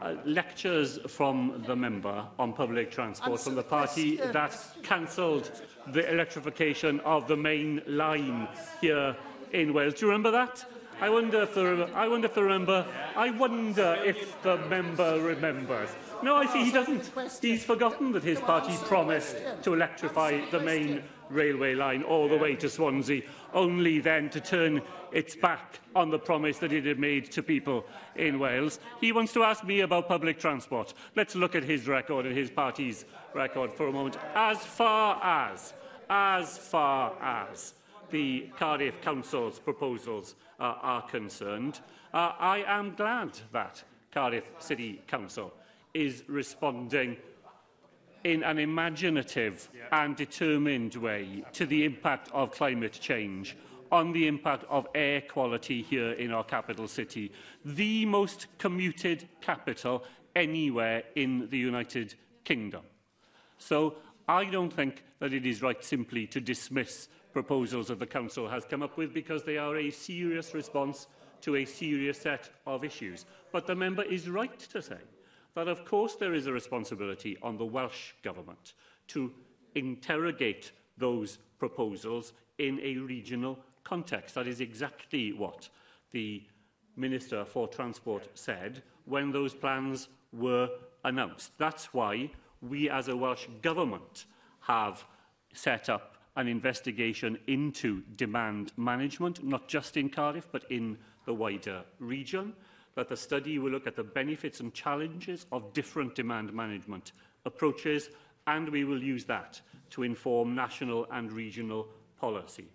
[0.00, 5.50] uh, lectures from the member on public transport so, from the party that cancelled
[5.88, 8.48] the electrification of the main line
[8.80, 9.14] here
[9.52, 9.92] in Wales.
[9.94, 10.64] Do you remember that?
[11.02, 15.90] I wonder if the, I wonder if the member, I wonder if the member remembers.
[16.24, 17.10] No, I see he doesn't.
[17.42, 22.56] He's forgotten that his party promised to electrify the main railway line all the way
[22.56, 23.20] to Swansea,
[23.52, 24.80] only then to turn
[25.12, 27.84] its back on the promise that it had made to people
[28.16, 28.80] in Wales.
[29.02, 30.94] He wants to ask me about public transport.
[31.14, 34.16] Let's look at his record and his party's record for a moment.
[34.34, 35.74] As far as,
[36.08, 37.74] as far as
[38.10, 41.80] the Cardiff Council's proposals uh, are concerned,
[42.14, 45.52] uh, I am glad that Cardiff City Council
[45.94, 47.16] is responding
[48.24, 49.84] in an imaginative yeah.
[50.04, 53.56] and determined way to the impact of climate change
[53.92, 57.30] on the impact of air quality here in our capital city,
[57.64, 60.02] the most commuted capital
[60.34, 62.82] anywhere in the United Kingdom.
[63.58, 68.48] So I don't think that it is right simply to dismiss proposals that the Council
[68.48, 71.06] has come up with because they are a serious response
[71.42, 73.26] to a serious set of issues.
[73.52, 74.96] But the member is right to say
[75.54, 78.74] that of course there is a responsibility on the Welsh Government
[79.08, 79.32] to
[79.74, 84.34] interrogate those proposals in a regional context.
[84.34, 85.68] That is exactly what
[86.12, 86.42] the
[86.96, 90.68] Minister for Transport said when those plans were
[91.04, 91.50] announced.
[91.58, 92.30] That's why
[92.62, 94.26] we as a Welsh Government
[94.60, 95.04] have
[95.52, 101.84] set up an investigation into demand management, not just in Cardiff, but in the wider
[102.00, 102.52] region
[102.94, 107.12] that the study will look at the benefits and challenges of different demand management
[107.44, 108.08] approaches,
[108.46, 111.88] and we will use that to inform national and regional
[112.20, 112.66] policy.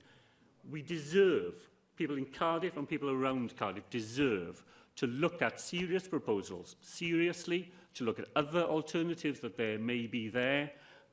[0.69, 1.53] We deserve,
[1.95, 4.63] people in Cardiff and people around Cardiff deserve
[4.97, 10.27] to look at serious proposals seriously, to look at other alternatives that there may be
[10.27, 10.71] there,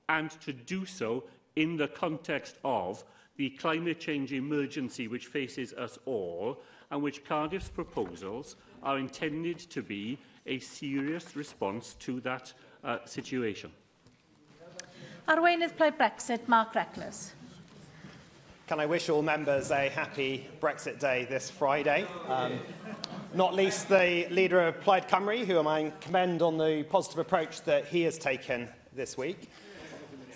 [0.09, 3.03] and to do so in the context of
[3.37, 9.83] the climate change emergency which faces us all and which Cardiff's proposals are intended to
[9.83, 12.53] be a serious response to that
[12.85, 13.71] uh, situation.
[15.29, 17.35] Arweinydd Plaid Brexit, Mark Reckless.
[18.69, 22.07] Can I wish all members a happy Brexit Day this Friday?
[22.29, 22.61] Um,
[23.35, 27.87] not least the leader of Plaid Cymru, who I commend on the positive approach that
[27.87, 29.51] he has taken this week.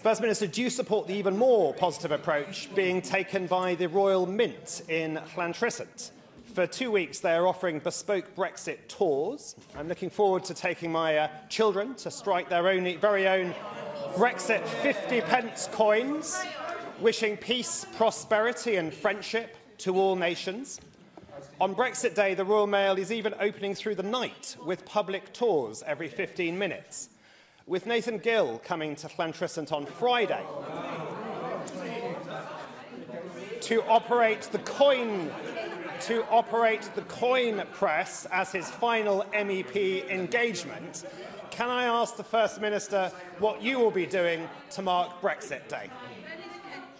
[0.03, 4.27] First Minister, do you support the even more positive approach being taken by the Royal
[4.27, 6.11] Mint in Llantrisant?
[6.55, 9.55] For two weeks, they are offering bespoke Brexit tours.
[9.77, 13.55] I'm looking forward to taking my uh, children to strike their own, very own
[14.15, 16.43] Brexit 50 pence coins,
[16.99, 20.81] wishing peace, prosperity and friendship to all nations.
[21.61, 25.85] On Brexit Day, the Royal Mail is even opening through the night with public tours
[25.87, 27.11] every 15 minutes,
[27.69, 30.43] with Nathan Gill coming to Llantrisant on Friday
[33.61, 35.31] to operate the coin
[36.01, 41.05] to operate the coin press as his final MEP engagement.
[41.51, 45.91] Can I ask the First Minister what you will be doing to mark Brexit Day?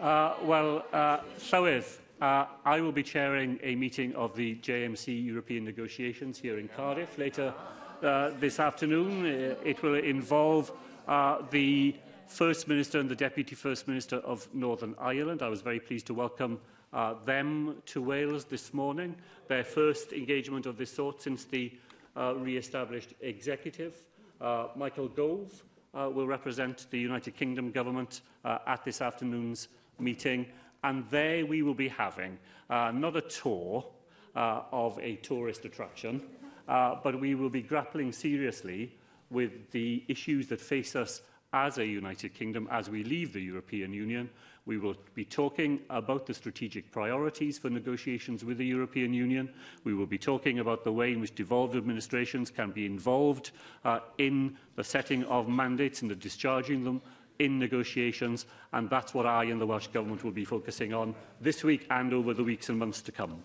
[0.01, 1.99] Uh, well, uh, so is.
[2.21, 7.17] Uh, I will be chairing a meeting of the JMC European negotiations here in Cardiff
[7.17, 7.55] later
[8.03, 9.25] uh, this afternoon.
[9.25, 10.71] Uh, it will involve
[11.09, 15.43] uh, the First Minister and the Deputy First Minister of Northern Ireland.
[15.43, 16.61] I was very pleased to welcome
[16.93, 19.15] uh, them to Wales this morning,
[19.49, 21.73] their first engagement of this sort since the
[22.17, 24.03] uh, re-established executive.
[24.41, 25.63] Uh, Michael Gove
[25.95, 30.47] uh, will represent the United Kingdom government uh, at this afternoon's meeting,
[30.83, 32.39] and there we will be having
[32.71, 33.85] uh, not a tour
[34.35, 36.23] uh, of a tourist attraction,
[36.69, 38.97] uh, but we will be grappling seriously
[39.31, 41.23] with the issues that face us
[41.53, 44.31] as a United Kingdom as we leave the European Union,
[44.67, 49.51] We will be talking about the strategic priorities for negotiations with the European Union.
[49.85, 53.53] We will be talking about the way in which devolved administrations can be involved
[53.85, 57.01] uh, in the setting of mandates and the discharging them
[57.39, 58.45] in negotiations
[58.75, 62.13] and that's what I and the Welsh Government will be focusing on this week and
[62.13, 63.43] over the weeks and months to come.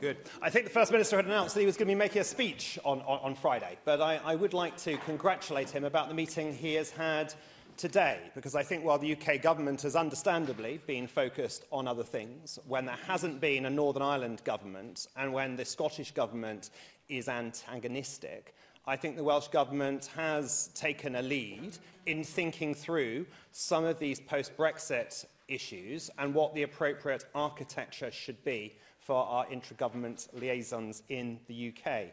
[0.00, 0.16] Good.
[0.42, 2.24] I think the First Minister had announced that he was going to be making a
[2.24, 6.14] speech on, on, on Friday, but I, I would like to congratulate him about the
[6.14, 7.32] meeting he has had
[7.80, 12.58] today, because I think while the UK government has understandably been focused on other things,
[12.68, 16.68] when there hasn't been a Northern Ireland government and when the Scottish government
[17.08, 18.54] is antagonistic,
[18.86, 24.20] I think the Welsh Government has taken a lead in thinking through some of these
[24.20, 31.72] post-Brexit issues and what the appropriate architecture should be for our intra-government liaisons in the
[31.76, 32.06] UK.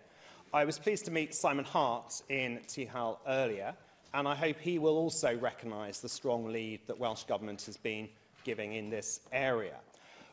[0.53, 3.73] I was pleased to meet Simon Hart in Tihal earlier,
[4.13, 8.08] And I hope he will also recognise the strong lead that Welsh Government has been
[8.43, 9.76] giving in this area.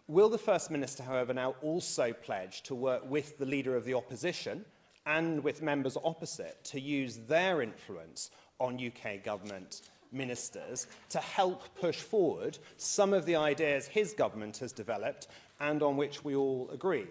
[0.06, 3.94] Will the First Minister, however, now also pledge to work with the Leader of the
[3.94, 4.64] Opposition
[5.06, 9.82] and with members opposite to use their influence on UK government
[10.12, 15.26] ministers to help push forward some of the ideas his government has developed
[15.60, 17.06] and on which we all agree?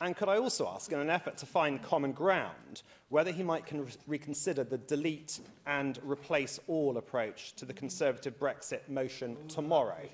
[0.00, 3.66] And could I also ask, in an effort to find common ground, whether he might
[3.66, 10.06] con- reconsider the delete and replace all approach to the Conservative Brexit motion tomorrow?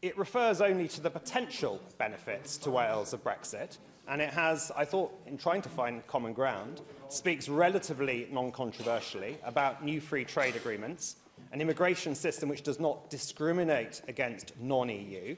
[0.00, 3.76] It refers only to the potential benefits to Wales of Brexit,
[4.08, 9.36] and it has, I thought, in trying to find common ground, speaks relatively non controversially
[9.44, 11.16] about new free trade agreements,
[11.52, 15.36] an immigration system which does not discriminate against non EU,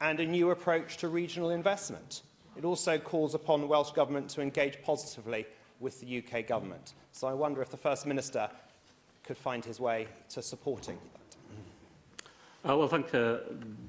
[0.00, 2.22] and a new approach to regional investment.
[2.56, 5.46] It also calls upon the Welsh Government to engage positively
[5.78, 6.94] with the UK Government.
[7.12, 8.48] So I wonder if the First Minister
[9.24, 12.70] could find his way to supporting that.
[12.70, 13.38] Uh, well, thank uh,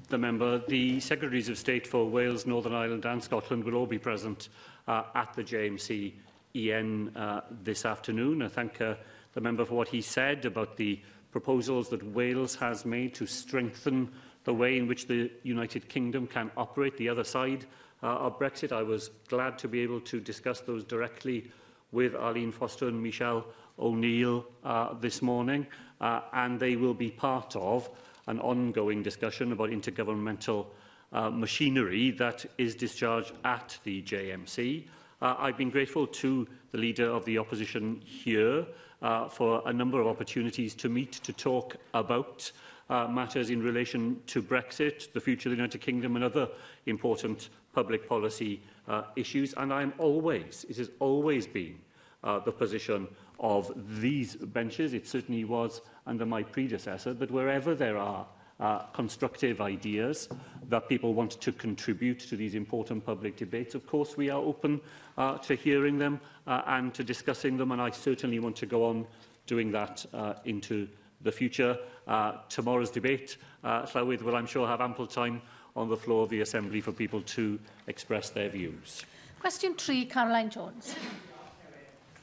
[0.08, 0.58] the member.
[0.66, 4.50] The Secretaries of State for Wales, Northern Ireland and Scotland will all be present
[4.86, 6.12] uh, at the JMC
[6.54, 8.42] EN uh, this afternoon.
[8.42, 8.94] I thank uh,
[9.32, 11.00] the member for what he said about the
[11.32, 14.12] proposals that Wales has made to strengthen
[14.44, 17.64] the way in which the United Kingdom can operate the other side
[18.02, 18.72] uh, of Brexit.
[18.72, 21.50] I was glad to be able to discuss those directly
[21.92, 23.46] with Arlene Foster and Michelle
[23.78, 25.66] O'Neill uh, this morning,
[26.00, 27.88] uh, and they will be part of
[28.26, 30.66] an ongoing discussion about intergovernmental
[31.12, 34.86] uh, machinery that is discharged at the JMC.
[35.22, 38.66] Uh, I've been grateful to the Leader of the Opposition here
[39.00, 42.50] uh, for a number of opportunities to meet, to talk about
[42.90, 46.48] uh, matters in relation to Brexit, the future of the United Kingdom and other
[46.86, 47.48] important
[47.80, 49.54] public policy uh, issues.
[49.56, 51.76] And I'm always, it has always been
[52.24, 53.06] uh, the position
[53.38, 54.94] of these benches.
[54.94, 57.14] It certainly was under my predecessor.
[57.14, 58.26] But wherever there are
[58.58, 60.28] uh, constructive ideas
[60.68, 63.76] that people want to contribute to these important public debates.
[63.76, 64.80] Of course, we are open
[65.16, 68.84] uh, to hearing them uh, and to discussing them, and I certainly want to go
[68.84, 69.06] on
[69.46, 70.88] doing that uh, into
[71.20, 71.78] the future.
[72.08, 75.40] Uh, tomorrow's debate, uh, Llywydd will, I'm sure, have ample time
[75.78, 79.04] on the floor of the Assembly for people to express their views.
[79.40, 80.94] Question 3, Caroline Jones.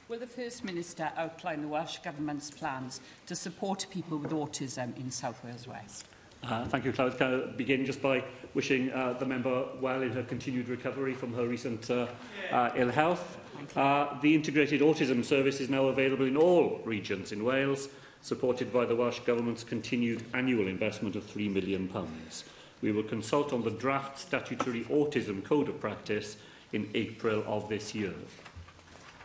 [0.10, 5.10] Will the First Minister outline the Welsh Government's plans to support people with autism in
[5.10, 6.06] South Wales West?
[6.44, 7.18] Uh, thank you, Clyde.
[7.18, 11.34] Can I begin just by wishing uh, the member well in her continued recovery from
[11.34, 12.06] her recent uh,
[12.52, 13.38] uh, ill health.
[13.76, 17.90] Uh, the Integrated Autism Service is now available in all regions in Wales,
[18.22, 21.88] supported by the Welsh Government's continued annual investment of £3 million.
[21.88, 22.44] Pounds.
[22.82, 26.38] We will consult on the draft statutory autism code of practice
[26.74, 28.14] in April of this year.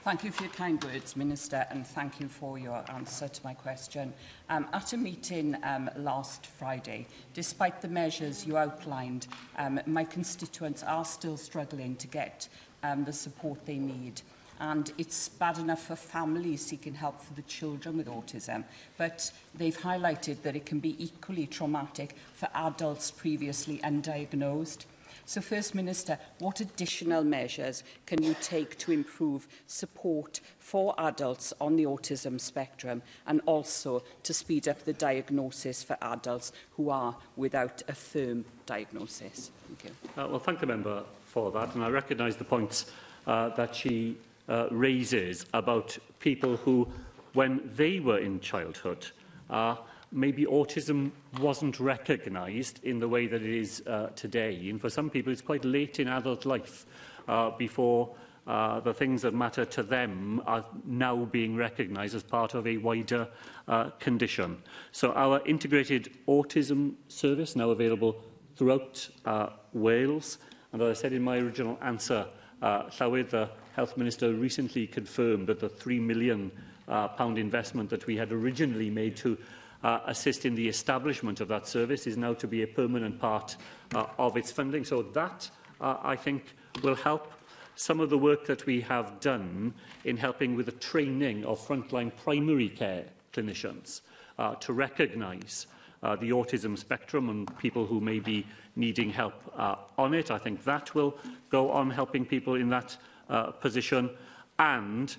[0.05, 3.53] Thank you for your kind words, Minister, and thank you for your answer to my
[3.53, 4.15] question.
[4.49, 9.27] Um, at a meeting um, last Friday, despite the measures you outlined,
[9.59, 12.49] um, my constituents are still struggling to get
[12.83, 14.23] um, the support they need
[14.61, 18.63] and it's bad enough for families seeking help for the children with autism,
[18.99, 24.85] but they've highlighted that it can be equally traumatic for adults previously undiagnosed.
[25.25, 31.77] So First Minister, what additional measures can you take to improve support for adults on
[31.77, 37.81] the autism spectrum and also to speed up the diagnosis for adults who are without
[37.89, 39.53] a firm diagnosis?
[39.69, 39.85] Thank
[40.17, 40.23] you.
[40.23, 42.91] Uh, well, thank the member for that and I recognise the points
[43.29, 44.17] uh, that she
[44.51, 46.87] uh, raises about people who,
[47.35, 49.07] when they were in childhood,
[49.49, 49.77] uh,
[50.13, 54.69] maybe autism wasn't recognised in the way that it is uh, today.
[54.69, 56.85] And for some people, it's quite late in adult life
[57.29, 58.11] uh, before
[58.49, 62.77] uh, the things that matter to them are now being recognised as part of a
[62.79, 63.29] wider
[63.69, 64.61] uh, condition.
[64.91, 68.17] So our integrated autism service now available
[68.57, 70.39] throughout uh, Wales,
[70.73, 72.27] and as I said in my original answer,
[72.63, 76.51] Uh, Llywyd, the Health Minister, recently confirmed that the £3 million
[76.89, 79.39] uh, pound investment that we had originally made to
[79.83, 83.57] uh, assist in the establishment of that service is now to be a permanent part
[83.95, 84.85] uh, of its funding.
[84.85, 85.49] So that,
[85.81, 86.45] uh, I think,
[86.83, 87.33] will help
[87.77, 89.73] some of the work that we have done
[90.05, 94.03] in helping with the training of frontline primary care clinicians
[94.39, 95.67] uh, to recognise
[96.03, 98.45] uh, the autism spectrum and people who may be
[98.81, 100.31] needing help uh, on it.
[100.33, 101.15] I think that will
[101.51, 102.97] go on helping people in that
[103.29, 104.11] uh, position.
[104.59, 105.15] And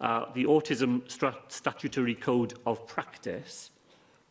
[0.00, 1.00] uh, the Autism
[1.48, 3.70] Statutory Code of Practice,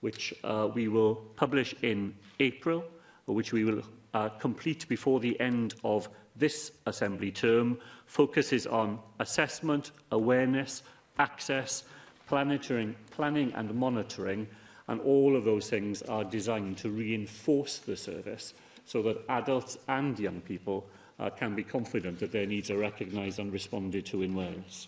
[0.02, 2.84] which uh, we will publish in April,
[3.26, 3.82] which we will
[4.14, 10.84] uh, complete before the end of this Assembly term, focuses on assessment, awareness,
[11.18, 11.86] access,
[12.28, 14.48] planning, planning and monitoring,
[14.88, 18.54] and all of those things are designed to reinforce the service
[18.86, 20.86] so that adults and young people
[21.20, 24.88] uh, can be confident that their needs are recognised and responded to in Wales.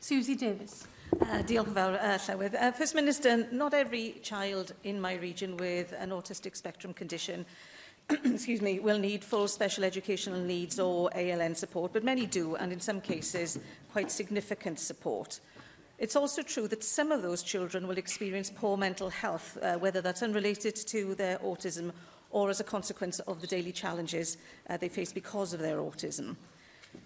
[0.00, 0.86] Susie Davis.
[1.20, 2.54] Uh, uh, Llywydd.
[2.60, 7.46] Uh, First Minister, not every child in my region with an autistic spectrum condition
[8.24, 12.72] excuse me, will need full special educational needs or ALN support, but many do, and
[12.72, 13.60] in some cases,
[13.92, 15.38] quite significant support.
[15.98, 20.00] It's also true that some of those children will experience poor mental health, uh, whether
[20.00, 21.92] that's unrelated to their autism
[22.32, 26.34] or as a consequence of the daily challenges uh, they face because of their autism.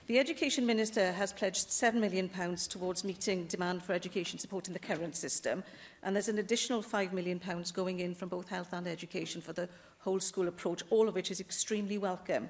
[0.06, 4.72] The Education Minister has pledged £7 million pounds towards meeting demand for education support in
[4.72, 5.62] the current system,
[6.02, 9.52] and there's an additional £5 million pounds going in from both health and education for
[9.52, 9.68] the
[9.98, 12.48] whole school approach, all of which is extremely welcome.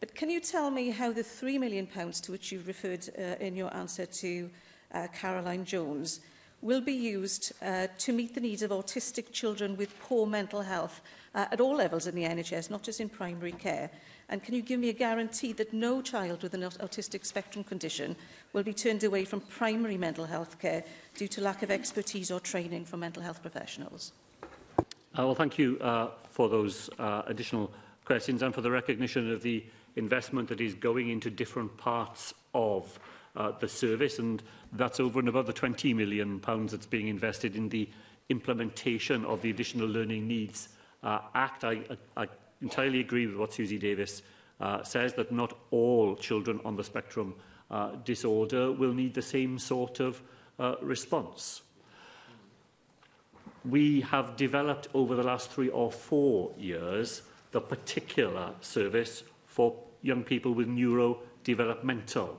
[0.00, 3.22] But can you tell me how the £3 million pounds to which you referred uh,
[3.40, 4.50] in your answer to
[4.92, 6.20] uh, Caroline Jones
[6.60, 11.00] will be used uh, to meet the needs of autistic children with poor mental health
[11.36, 13.90] uh, at all levels in the NHS, not just in primary care?
[14.28, 18.16] And can you give me a guarantee that no child with an autistic spectrum condition
[18.54, 20.82] will be turned away from primary mental health care
[21.14, 24.12] due to lack of expertise or training from mental health professionals?
[24.80, 24.84] Uh,
[25.18, 27.70] well, thank you uh, for those uh, additional
[28.04, 29.64] questions and for the recognition of the
[29.96, 32.98] investment that is going into different parts of
[33.36, 34.42] uh, the service and
[34.74, 37.88] that's over and above the 20 million pounds that's being invested in the
[38.28, 40.68] implementation of the additional learning needs
[41.02, 41.80] uh, Act, I,
[42.16, 42.26] I
[42.62, 44.22] entirely agree with what Susie Davis
[44.60, 47.34] uh, says, that not all children on the spectrum
[47.70, 50.22] uh, disorder will need the same sort of
[50.58, 51.62] uh, response.
[53.64, 60.22] We have developed over the last three or four years the particular service for young
[60.22, 62.30] people with neurodevelopmental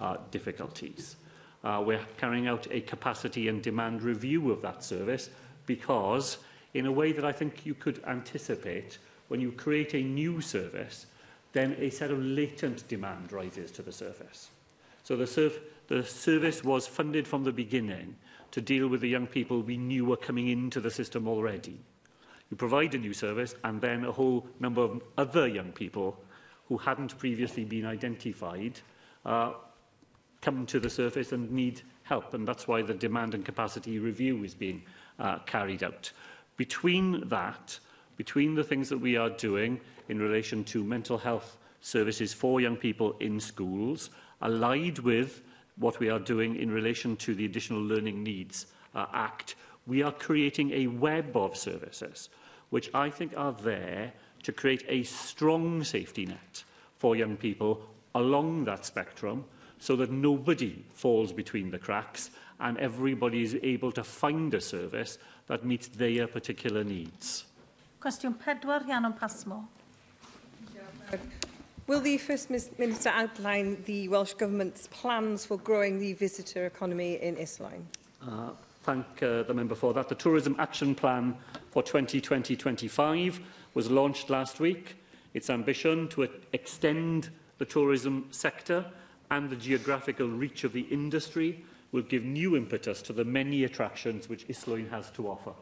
[0.00, 1.16] uh, difficulties.
[1.64, 5.30] Uh, we're carrying out a capacity and demand review of that service
[5.66, 6.38] because
[6.76, 8.98] in a way that I think you could anticipate
[9.28, 11.06] when you create a new service,
[11.54, 14.50] then a set of latent demand rises to the surface.
[15.02, 15.58] So the, serv
[15.88, 18.14] the service was funded from the beginning
[18.50, 21.80] to deal with the young people we knew were coming into the system already.
[22.50, 26.20] You provide a new service and then a whole number of other young people
[26.68, 28.78] who hadn't previously been identified
[29.24, 29.52] uh,
[30.42, 32.34] come to the surface and need help.
[32.34, 34.82] And that's why the demand and capacity review is being
[35.18, 36.12] uh, carried out.
[36.56, 37.78] Between that,
[38.16, 42.76] between the things that we are doing in relation to mental health services for young
[42.76, 44.10] people in schools,
[44.42, 45.42] allied with
[45.76, 50.12] what we are doing in relation to the Additional Learning Needs uh, Act, we are
[50.12, 52.30] creating a web of services
[52.70, 56.64] which I think are there to create a strong safety net
[56.96, 57.82] for young people
[58.14, 59.44] along that spectrum
[59.78, 65.18] so that nobody falls between the cracks and everybody is able to find a service
[65.46, 67.44] that meets their particular needs.
[68.00, 69.64] Question pedwar, Rhiannon Pasmo.
[71.86, 77.36] Will the First Minister outline the Welsh Government's plans for growing the visitor economy in
[77.36, 77.82] Isline?
[78.26, 78.50] Uh,
[78.82, 80.08] thank uh, the member for that.
[80.08, 81.36] The Tourism Action Plan
[81.70, 83.38] for 2020-25
[83.74, 84.96] was launched last week.
[85.32, 87.28] Its ambition to e- extend
[87.58, 88.84] the tourism sector
[89.30, 91.62] and the geographical reach of the industry
[91.92, 95.52] will give new impetus to the many attractions which Islwyn has to offer.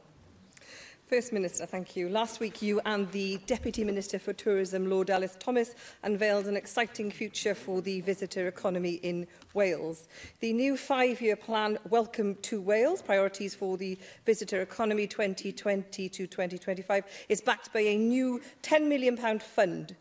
[1.06, 2.08] First Minister, thank you.
[2.08, 7.10] Last week, you and the Deputy Minister for Tourism, Lord Alice Thomas, unveiled an exciting
[7.10, 10.08] future for the visitor economy in Wales.
[10.40, 17.04] The new five-year plan, Welcome to Wales, Priorities for the Visitor Economy 2020 to 2025,
[17.28, 19.94] is backed by a new £10 million fund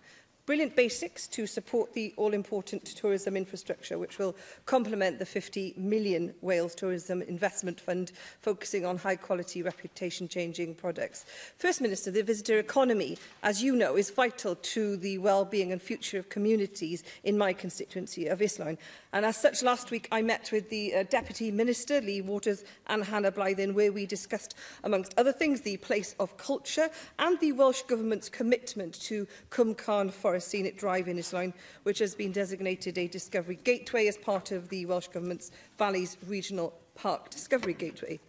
[0.46, 4.36] Brilliant Basics to support the all-important tourism infrastructure, which will
[4.66, 11.24] complement the 50 million Wales Tourism Investment Fund, focusing on high-quality, reputation-changing products.
[11.58, 16.20] First Minister, the visitor economy, as you know, is vital to the well-being and future
[16.20, 18.78] of communities in my constituency of Isline.
[19.14, 23.03] And as such, last week I met with the uh, Deputy Minister, Lee Waters, and
[23.03, 26.89] Hannah Blythin, where we discussed, amongst other things, the place of culture
[27.20, 31.53] and the Welsh Government's commitment to Cwm Carn Forest Scenic Drive in Isline,
[31.84, 36.74] which has been designated a discovery gateway as part of the Welsh Government's Valleys Regional
[36.95, 38.20] Park Discovery Gateway.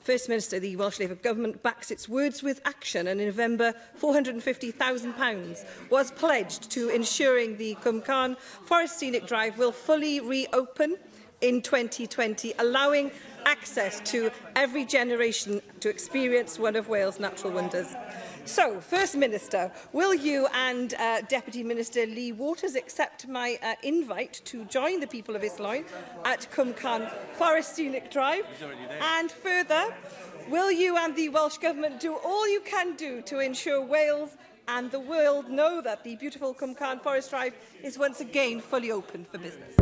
[0.00, 5.66] First Minister, the Welsh Labour Government backs its words with action and in November £450,000
[5.90, 10.96] was pledged to ensuring the Cwmcan Forest Scenic Drive will fully reopen
[11.40, 13.10] in 2020, allowing
[13.44, 17.94] access to every generation to experience one of Wales' natural wonders.
[18.48, 24.40] So, First Minister, will you and uh, Deputy Minister Lee Waters accept my uh, invite
[24.46, 25.84] to join the people of Isloin
[26.24, 28.46] at Cumcan Forest Scenic Drive?
[29.02, 29.92] And further,
[30.48, 34.90] will you and the Welsh Government do all you can do to ensure Wales and
[34.90, 37.52] the world know that the beautiful Cumcan Forest Drive
[37.84, 39.76] is once again fully open for business?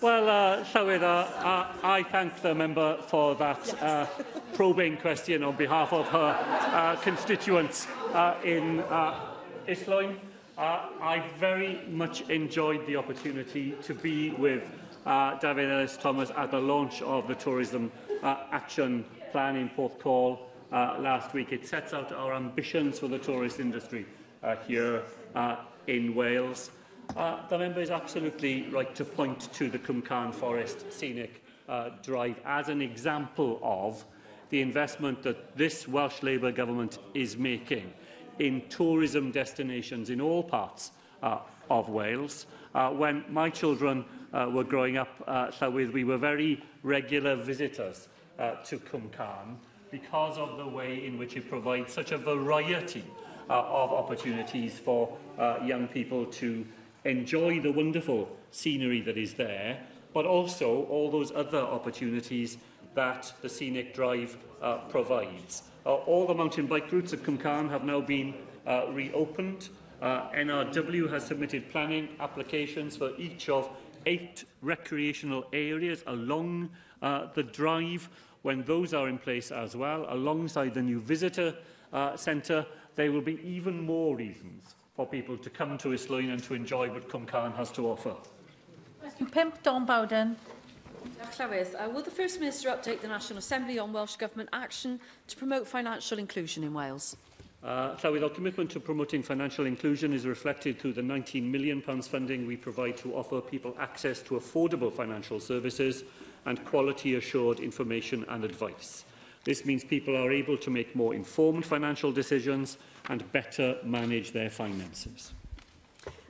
[0.00, 4.06] Well, uh, Llywyd, uh, I thank the member for that uh,
[4.52, 6.36] probing question on behalf of her
[6.70, 9.18] uh, constituents uh, in uh,
[9.66, 10.14] Islwyn.
[10.56, 14.62] Uh, I very much enjoyed the opportunity to be with
[15.04, 17.90] uh, David Ellis Thomas at the launch of the Tourism
[18.22, 20.38] uh, Action Plan in Porthcawl
[20.70, 21.50] uh, last week.
[21.50, 24.06] It sets out our ambitions for the tourist industry
[24.44, 25.02] uh, here
[25.34, 25.56] uh,
[25.88, 26.70] in Wales.
[27.16, 32.38] Uh, the member is absolutely right to point to the Cumcan Forest Scenic uh, Drive
[32.44, 34.04] as an example of
[34.50, 37.92] the investment that this Welsh Labour government is making
[38.38, 40.92] in tourism destinations in all parts
[41.22, 41.38] uh,
[41.70, 42.46] of Wales.
[42.74, 48.08] Uh, when my children uh, were growing up, uh, Llywydd, we were very regular visitors
[48.38, 49.56] uh, to Cumcan
[49.90, 53.04] because of the way in which it provides such a variety
[53.50, 56.64] uh, of opportunities for uh, young people to
[57.08, 59.80] enjoy the wonderful scenery that is there,
[60.14, 62.58] but also all those other opportunities
[62.94, 65.62] that the scenic drive uh, provides.
[65.84, 68.34] Uh, all the mountain bike routes at Cumcan have now been
[68.66, 69.68] uh, reopened.
[70.00, 73.68] Uh, NRW has submitted planning applications for each of
[74.06, 76.70] eight recreational areas along
[77.02, 78.08] uh, the drive.
[78.42, 81.54] When those are in place as well, alongside the new visitor
[81.92, 86.42] uh, centre, there will be even more reasons for people to come to Islwyn and
[86.42, 88.12] to enjoy what Cumcairn has to offer.
[89.00, 90.34] Question 5, Don Bowden.
[91.22, 95.68] Uh, will the First Minister update the National Assembly on Welsh Government action to promote
[95.68, 97.16] financial inclusion in Wales?
[97.62, 102.44] Uh, Llywydd, our commitment to promoting financial inclusion is reflected through the £19 million funding
[102.44, 106.02] we provide to offer people access to affordable financial services
[106.46, 109.04] and quality assured information and advice.
[109.44, 112.76] This means people are able to make more informed financial decisions
[113.08, 115.32] and better manage their finances.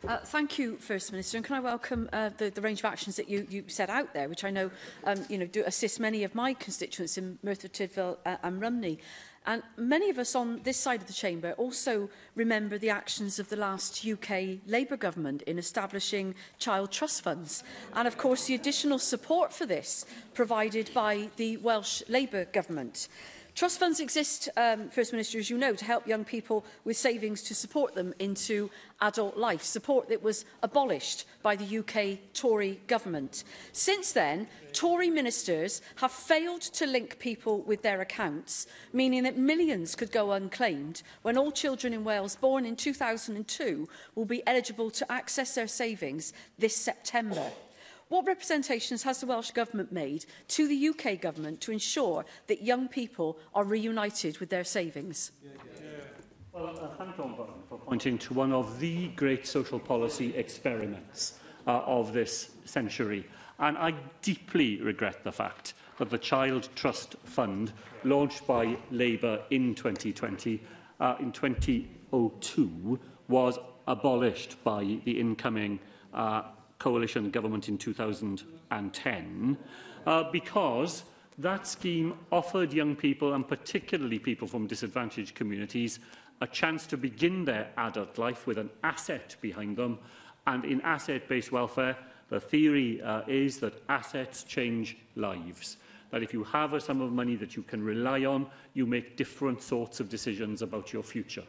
[0.06, 3.16] Uh, thank you, First Minister, and can I welcome uh, the, the range of actions
[3.16, 4.70] that you, you set out there, which I know
[5.04, 8.98] um, you know do assist many of my constituents in Merthyr Tydfil uh, and Rumney.
[9.44, 13.48] And many of us on this side of the chamber also remember the actions of
[13.48, 17.64] the last UK Labour government in establishing child trust funds.
[17.94, 20.04] And of course, the additional support for this
[20.34, 23.08] provided by the Welsh Labour government.
[23.58, 27.42] Trust funds exist, um, First Minister, as you know, to help young people with savings
[27.42, 33.42] to support them into adult life, support that was abolished by the UK Tory government.
[33.72, 39.96] Since then, Tory ministers have failed to link people with their accounts, meaning that millions
[39.96, 45.10] could go unclaimed when all children in Wales born in 2002 will be eligible to
[45.10, 47.50] access their savings this September.
[48.08, 52.88] What representations has the Welsh Government made to the UK Government to ensure that young
[52.88, 55.30] people are reunited with their savings?
[55.44, 55.80] Yeah, yeah.
[55.84, 55.92] Yeah.
[56.52, 57.34] Well, uh, thank you
[57.68, 61.34] for pointing to one of the great social policy experiments
[61.66, 63.26] uh, of this century.
[63.58, 63.92] And I
[64.22, 67.72] deeply regret the fact that the Child Trust Fund,
[68.04, 70.62] launched by Labour in 2020,
[71.00, 72.98] uh, in 2002,
[73.28, 75.78] was abolished by the incoming
[76.14, 76.42] uh,
[76.78, 79.58] coalition government in 2010
[80.06, 81.04] uh, because
[81.38, 85.98] that scheme offered young people and particularly people from disadvantaged communities
[86.40, 89.98] a chance to begin their adult life with an asset behind them
[90.46, 91.96] and in asset-based welfare
[92.30, 95.78] the theory uh, is that assets change lives
[96.10, 99.16] that if you have a sum of money that you can rely on you make
[99.16, 101.42] different sorts of decisions about your future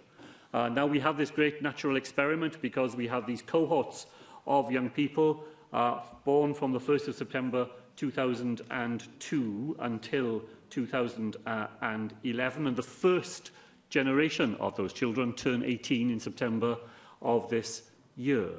[0.56, 4.08] uh, now we have this great natural experiment because we have these cohorts
[4.50, 10.42] of young people uh, born from the 1st of September 2002 until
[10.72, 12.66] 2011.
[12.68, 13.52] And the first
[13.90, 16.76] generation of those children turn 18 in September
[17.22, 17.84] of this
[18.18, 18.50] year.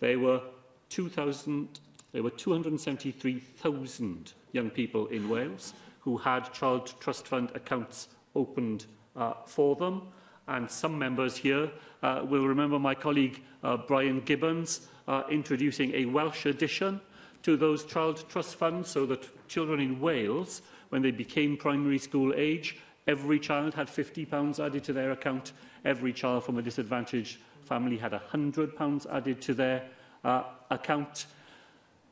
[0.00, 0.42] They were
[0.90, 1.80] 2,000
[2.12, 8.84] There were 273,000 young people in Wales who had Child Trust Fund accounts opened
[9.16, 10.02] uh, for them.
[10.48, 11.70] And some members here
[12.02, 17.00] uh, will remember my colleague uh, Brian Gibbons uh, introducing a Welsh addition
[17.42, 22.32] to those child trust funds so that children in Wales, when they became primary school
[22.36, 22.76] age,
[23.06, 25.52] every child had £50 added to their account.
[25.84, 29.82] Every child from a disadvantaged family had £100 added to their
[30.24, 31.26] uh, account.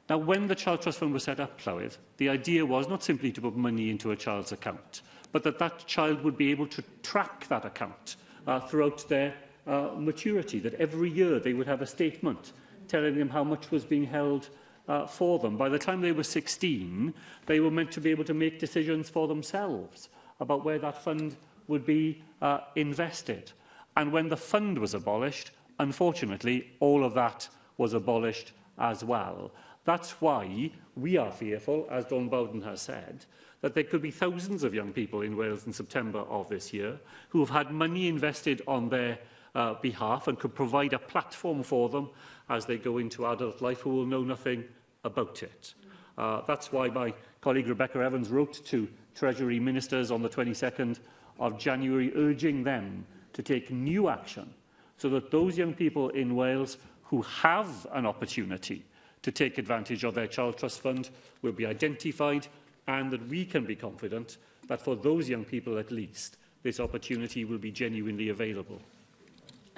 [0.09, 3.31] Now, when the Child Trust Fund was set up, Llywydd, the idea was not simply
[3.31, 6.83] to put money into a child's account, but that that child would be able to
[7.05, 8.17] track that account
[8.49, 9.33] uh, throughout their
[9.69, 12.53] uh, maturity, that every year they would have a statement
[12.91, 14.49] telling them how much was being held
[14.89, 15.57] uh, for them.
[15.57, 17.15] By the time they were 16,
[17.47, 20.09] they were meant to be able to make decisions for themselves
[20.41, 21.37] about where that fund
[21.69, 23.53] would be uh, invested.
[23.97, 29.53] And when the fund was abolished, unfortunately, all of that was abolished as well.
[29.85, 33.25] That's why we are fearful, as Don Bowden has said,
[33.61, 36.99] that there could be thousands of young people in Wales in September of this year
[37.29, 39.19] who have had money invested on their
[39.55, 42.09] uh, behalf and could provide a platform for them
[42.49, 44.65] as they go into adult life who will know nothing
[45.05, 45.75] about it.
[46.19, 50.99] Uh, that's why my colleague Rebecca Evans wrote to Treasury ministers on the 22nd
[51.39, 54.53] of January urging them to take new action
[54.99, 58.85] so that those young people in Wales who have an opportunity
[59.23, 61.11] to take advantage of their Child Trust Fund
[61.43, 62.47] will be identified
[62.87, 64.37] and that we can be confident
[64.69, 68.81] that for those young people at least, this opportunity will be genuinely available.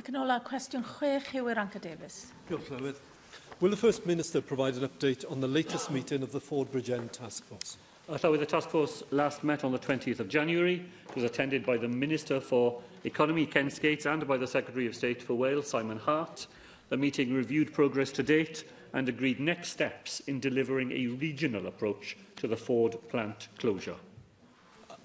[0.00, 2.32] Ac yn ola, cwestiwn chwech yw Anca Davies.
[2.48, 3.00] Diolch, Llywyd.
[3.60, 6.88] Will the First Minister provide an update on the latest meeting of the Ford Bridge
[6.90, 7.76] End Task Force?
[8.08, 10.84] I uh, thought the task force last met on the 20th of January.
[11.08, 14.96] It was attended by the Minister for Economy, Ken Skates, and by the Secretary of
[14.96, 16.46] State for Wales, Simon Hart.
[16.88, 18.64] The meeting reviewed progress to date
[18.94, 23.96] and agreed next steps in delivering a regional approach to the Ford plant closure.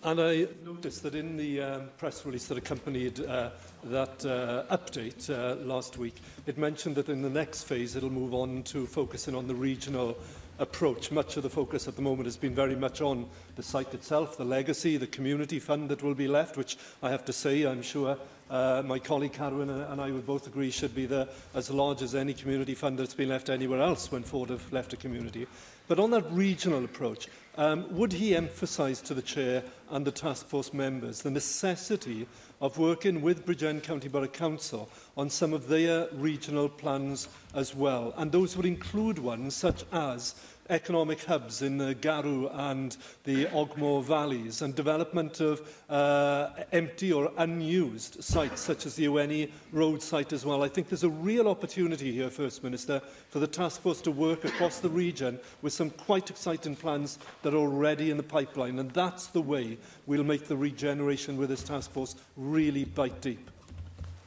[0.04, 3.50] And I noticed that in the um, press release that accompanied uh,
[3.86, 8.34] that uh, update uh, last week, it mentioned that in the next phase it'll move
[8.36, 10.16] on to focusing on the regional
[10.60, 11.10] approach.
[11.12, 14.38] Much of the focus at the moment has been very much on the site itself,
[14.38, 17.82] the legacy, the community fund that will be left, which I have to say I'm
[17.82, 18.18] sure
[18.50, 22.16] uh, my colleague Carwyn and I would both agree should be the, as large as
[22.16, 25.48] any community fund that's been left anywhere else when Ford have left a community.
[25.88, 30.46] But on that regional approach, um, would he emphasise to the Chair and the task
[30.48, 32.28] force members the necessity
[32.60, 38.14] of working with Bridgend County Borough Council on some of their regional plans as well?
[38.18, 40.36] And those would include ones such as
[40.70, 47.14] economic hubs in the uh, Garu and the Ogmore valleys and development of uh, empty
[47.14, 50.64] or unused sites such as the UNE road site as well.
[50.64, 53.00] I think there's a real opportunity here, First Minister,
[53.30, 57.54] for the task force to work across the region with some quite exciting plans that
[57.54, 58.80] are already in the pipeline.
[58.80, 63.50] And that's the way we'll make the regeneration with this task force really bite deep.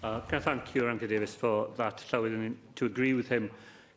[0.03, 2.01] Uh, can I thank you, Anka Davis, for that.
[2.09, 2.27] So
[2.77, 3.51] to agree with him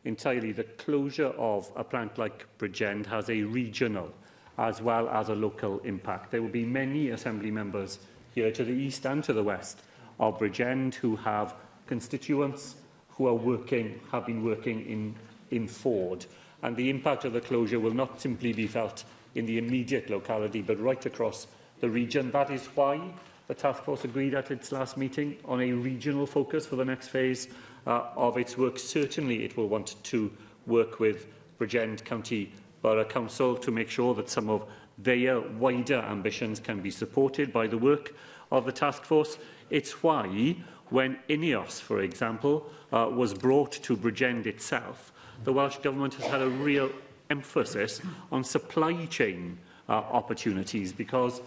[0.04, 4.10] entirely the closure of a plant like Bridgend has a regional
[4.58, 6.30] as well as a local impact.
[6.30, 7.98] There will be many Assembly members
[8.34, 9.80] here to the east and to the west
[10.20, 11.54] of Bridgend who have
[11.86, 12.76] constituents
[13.10, 15.14] who are working, have been working in,
[15.50, 16.26] in Ford.
[16.62, 20.62] And the impact of the closure will not simply be felt in the immediate locality,
[20.62, 21.46] but right across
[21.80, 22.30] the region.
[22.30, 23.00] That is why
[23.48, 27.08] the task force agreed at its last meeting on a regional focus for the next
[27.08, 27.48] phase
[27.86, 28.78] uh, of its work.
[28.78, 30.30] Certainly it will want to
[30.66, 31.26] work with
[31.58, 34.66] Bridgend County Borough Council to make sure that some of
[34.98, 38.14] their wider ambitions can be supported by the work
[38.50, 39.38] of the task force.
[39.70, 40.56] It's why,
[40.90, 45.12] when INEOS, for example, uh, was brought to Bridgend itself,
[45.42, 46.90] the Welsh Government has had a real
[47.30, 49.58] emphasis on supply chain
[49.88, 51.40] uh, opportunities because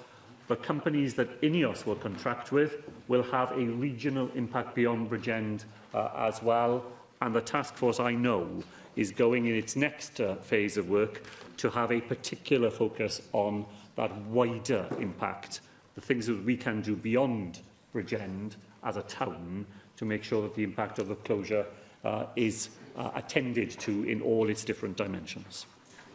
[0.48, 2.78] but companies that INEOS will contract with
[3.08, 6.84] will have a regional impact beyond Bridgend uh, as well.
[7.22, 8.64] And the task force, I know,
[8.96, 11.24] is going in its next uh, phase of work
[11.58, 15.62] to have a particular focus on that wider impact,
[15.96, 17.60] the things that we can do beyond
[17.94, 19.66] Bridgend as a town
[19.98, 21.66] to make sure that the impact of the closure
[22.06, 25.66] uh, is uh, attended to in all its different dimensions.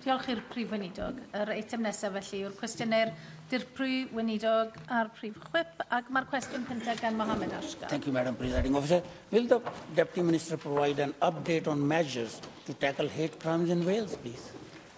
[0.04, 1.20] Diolch i'r Prif Weinidog.
[1.32, 3.12] Yr eitem nesaf felly yw'r cwestiynau'r
[3.52, 7.90] Di'r prif weinidog a'r prif chwip, ac mae'r cwestiwn cyntaf gan Mohamed Ashgar.
[7.92, 9.00] Thank you, Madam Presiding Officer.
[9.34, 9.58] Will the
[9.98, 12.38] Deputy Minister provide an update on measures
[12.68, 14.46] to tackle hate crimes in Wales, please?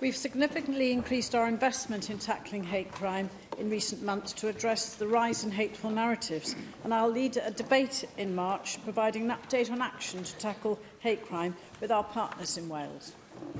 [0.00, 3.28] We've significantly increased our investment in tackling hate crime
[3.59, 8.05] in recent months to address the rise in hateful narratives, and I'll lead a debate
[8.18, 12.68] in March providing an update on action to tackle hate crime with our partners in
[12.68, 13.14] Wales.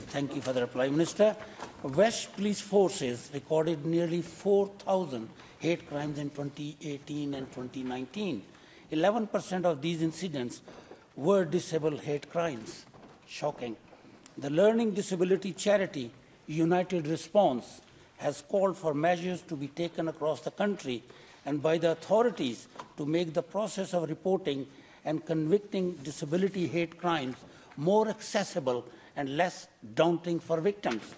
[0.09, 1.37] Thank you, Father Prime Minister.
[1.83, 8.43] West Police Forces recorded nearly 4,000 hate crimes in 2018 and 2019.
[8.93, 10.63] 11% of these incidents
[11.17, 12.87] were disabled hate crimes.
[13.27, 13.77] Shocking.
[14.39, 16.11] The learning disability charity
[16.47, 17.81] United Response
[18.19, 21.03] has called for measures to be taken across the country
[21.47, 22.67] and by the authorities
[22.97, 24.67] to make the process of reporting
[25.05, 27.37] and convicting disability hate crimes
[27.77, 28.85] more accessible
[29.17, 31.15] and less daunting for victims.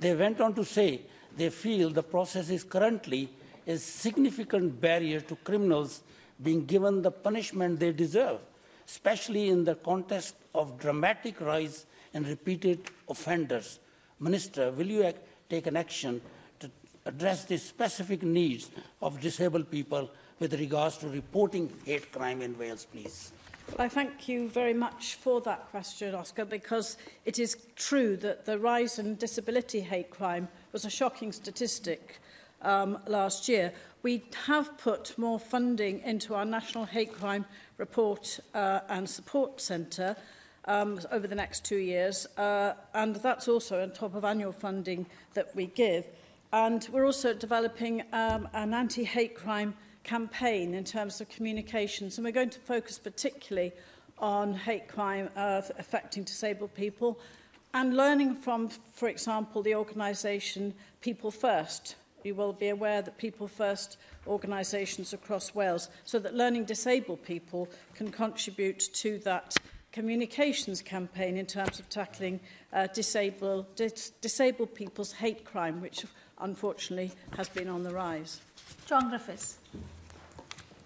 [0.00, 1.02] They went on to say
[1.36, 3.30] they feel the process is currently
[3.66, 6.02] a significant barrier to criminals
[6.42, 8.38] being given the punishment they deserve,
[8.86, 13.80] especially in the context of dramatic rise in repeated offenders.
[14.20, 15.12] Minister, will you
[15.50, 16.20] take an action
[16.60, 16.70] to
[17.04, 18.70] address the specific needs
[19.02, 20.08] of disabled people
[20.38, 23.32] with regards to reporting hate crime in Wales, please?
[23.78, 26.96] I thank you very much for that question, Oscar, because
[27.26, 32.20] it is true that the rise in disability hate crime was a shocking statistic
[32.62, 33.72] um, last year.
[34.02, 37.44] We have put more funding into our National Hate Crime
[37.76, 40.16] Report uh, and Support Centre
[40.66, 45.04] um, over the next two years, uh, and that's also on top of annual funding
[45.34, 46.06] that we give.
[46.52, 49.74] And we're also developing um, an anti-hate crime
[50.06, 52.16] campaign in terms of communications.
[52.16, 53.72] And we're going to focus particularly
[54.18, 57.18] on hate crime uh, affecting disabled people
[57.74, 61.96] and learning from, for example, the organisation People First.
[62.24, 67.68] You will be aware that People First organisations across Wales, so that learning disabled people
[67.94, 69.56] can contribute to that
[69.92, 72.38] communications campaign in terms of tackling
[72.72, 76.04] uh, disabled, dis disabled people's hate crime, which
[76.40, 78.40] unfortunately has been on the rise.
[78.86, 79.58] John Griffiths.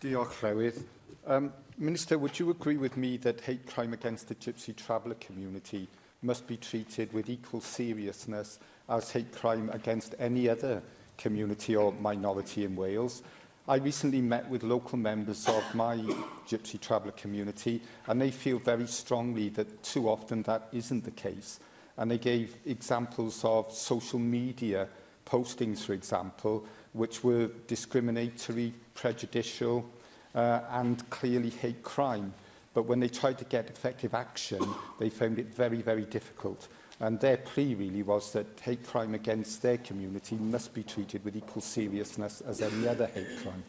[0.03, 0.82] Diolch, Llewydd.
[1.26, 5.88] Um, Minister, would you agree with me that hate crime against the Gypsy Traveller community
[6.22, 10.82] must be treated with equal seriousness as hate crime against any other
[11.18, 13.22] community or minority in Wales?
[13.68, 15.98] I recently met with local members of my
[16.48, 21.61] Gypsy Traveller community and they feel very strongly that too often that isn't the case.
[21.98, 24.88] And they gave examples of social media
[25.26, 29.84] postings, for example, which were discriminatory, prejudicial
[30.34, 32.32] uh, and clearly hate crime.
[32.74, 34.61] But when they tried to get effective action,
[34.99, 36.68] they found it very, very difficult.
[37.01, 41.36] And their plea really was that hate crime against their community must be treated with
[41.36, 43.62] equal seriousness as any other hate crime.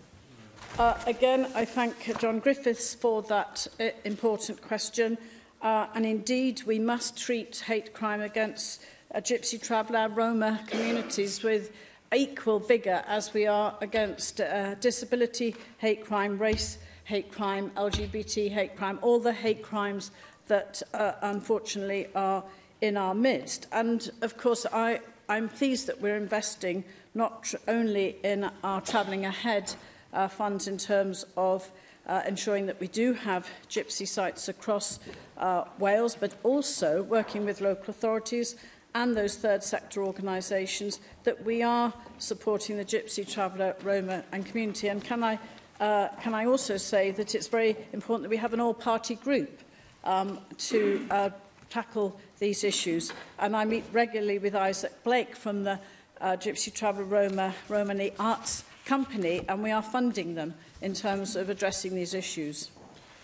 [0.78, 5.18] Uh, again, I thank John Griffiths for that uh, important question.
[5.62, 11.72] Uh, and indeed, we must treat hate crime against uh, gypsy traveller Roma communities with
[12.14, 18.76] equal vigour as we are against uh, disability, hate crime, race, hate crime, LGBT hate
[18.76, 20.12] crime, all the hate crimes
[20.48, 22.44] that uh, unfortunately are
[22.82, 23.68] in our midst.
[23.72, 25.00] And of course, I,
[25.30, 26.84] I'm pleased that we're investing
[27.16, 29.74] not only in our travelling ahead
[30.12, 31.72] uh, funds in terms of
[32.08, 35.00] uh, ensuring that we do have gypsy sites across
[35.38, 38.58] uh, Wales, but also working with local authorities
[38.94, 44.90] and those third sector organisations that we are supporting the Gypsy, Traveller, Roma and community.
[44.90, 45.40] And can I,
[45.80, 49.60] uh, can I also say that it's very important that we have an all-party group
[50.04, 51.30] um, to uh,
[51.70, 53.14] tackle these issues.
[53.40, 55.80] And I meet regularly with Isaac Blake from the
[56.20, 61.50] uh, Gypsy Traveller Roma Romani Arts Company, and we are funding them in terms of
[61.50, 62.72] addressing these issues.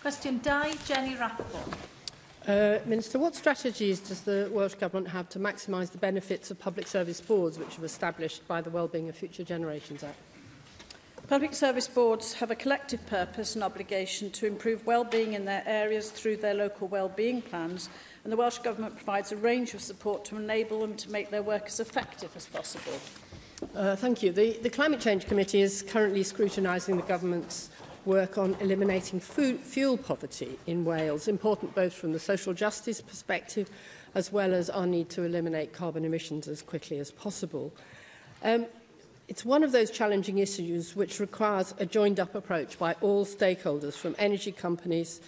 [0.01, 1.73] Question 2, Jenny Rathbone.
[2.47, 6.87] Uh, Minister, what strategies does the Welsh Government have to maximise the benefits of public
[6.87, 10.15] service boards which were established by the Wellbeing of Future Generations Act?
[11.27, 16.09] Public service boards have a collective purpose and obligation to improve well-being in their areas
[16.09, 17.89] through their local well-being plans
[18.23, 21.43] and the Welsh Government provides a range of support to enable them to make their
[21.43, 22.93] work as effective as possible.
[23.75, 24.31] Uh, thank you.
[24.31, 27.69] The, the Climate Change Committee is currently scrutinising the Government's
[28.07, 33.69] work on eliminating fuel poverty in Wales, important both from the social justice perspective
[34.15, 37.71] as well as our need to eliminate carbon emissions as quickly as possible.
[38.43, 38.65] Um,
[39.27, 44.15] it's one of those challenging issues which requires a joined-up approach by all stakeholders, from
[44.17, 45.19] energy companies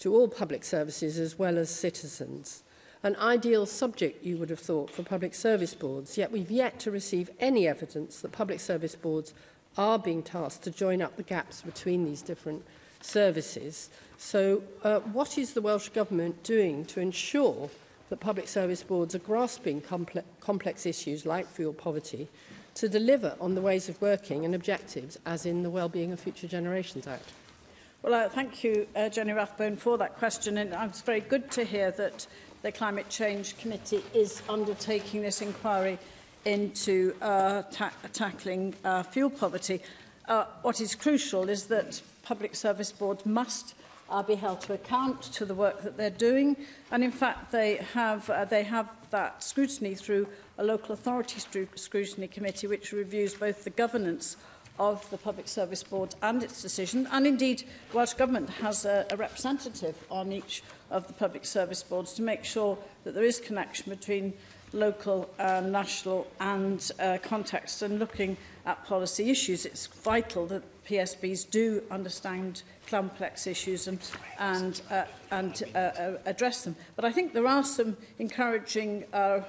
[0.00, 2.62] to all public services as well as citizens.
[3.02, 6.90] An ideal subject, you would have thought, for public service boards, yet we've yet to
[6.90, 9.34] receive any evidence that public service boards
[9.78, 12.64] are being tasked to join up the gaps between these different
[13.00, 13.90] services.
[14.18, 17.68] So uh, what is the Welsh Government doing to ensure
[18.08, 22.28] that public service boards are grasping comple complex issues like fuel poverty
[22.74, 26.46] to deliver on the ways of working and objectives as in the Wellbeing of Future
[26.48, 27.30] Generations Act?
[28.02, 30.58] Well, uh, thank you, uh, Jenny Rathbone, for that question.
[30.58, 32.26] And uh, it's very good to hear that
[32.62, 35.98] the Climate Change Committee is undertaking this inquiry
[36.44, 39.80] into uh, ta tackling uh, fuel poverty.
[40.28, 43.74] Uh, what is crucial is that public service boards must
[44.10, 46.56] uh, be held to account to the work that they're doing.
[46.90, 50.28] And in fact, they have, uh, they have that scrutiny through
[50.58, 51.40] a local authority
[51.76, 54.36] scrutiny committee, which reviews both the governance
[54.78, 57.06] of the Public Service Board and its decision.
[57.12, 62.14] And indeed, Welsh Government has a, a representative on each of the Public Service Boards
[62.14, 64.32] to make sure that there is connection between
[64.74, 69.66] local, uh, national and uh, context and looking at policy issues.
[69.66, 73.98] It's vital that PSBs do understand complex issues and,
[74.38, 76.76] and, uh, and uh, uh, address them.
[76.96, 79.40] But I think there are some encouraging uh,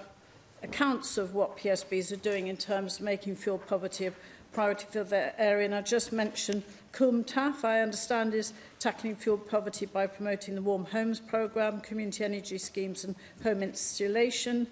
[0.61, 4.13] accounts of what PSBs are doing in terms of making fuel poverty a
[4.53, 5.65] priority for their area.
[5.65, 10.61] And I just mentioned Coom Taff, I understand, is tackling fuel poverty by promoting the
[10.61, 14.67] Warm Homes Programme, community energy schemes and home insulation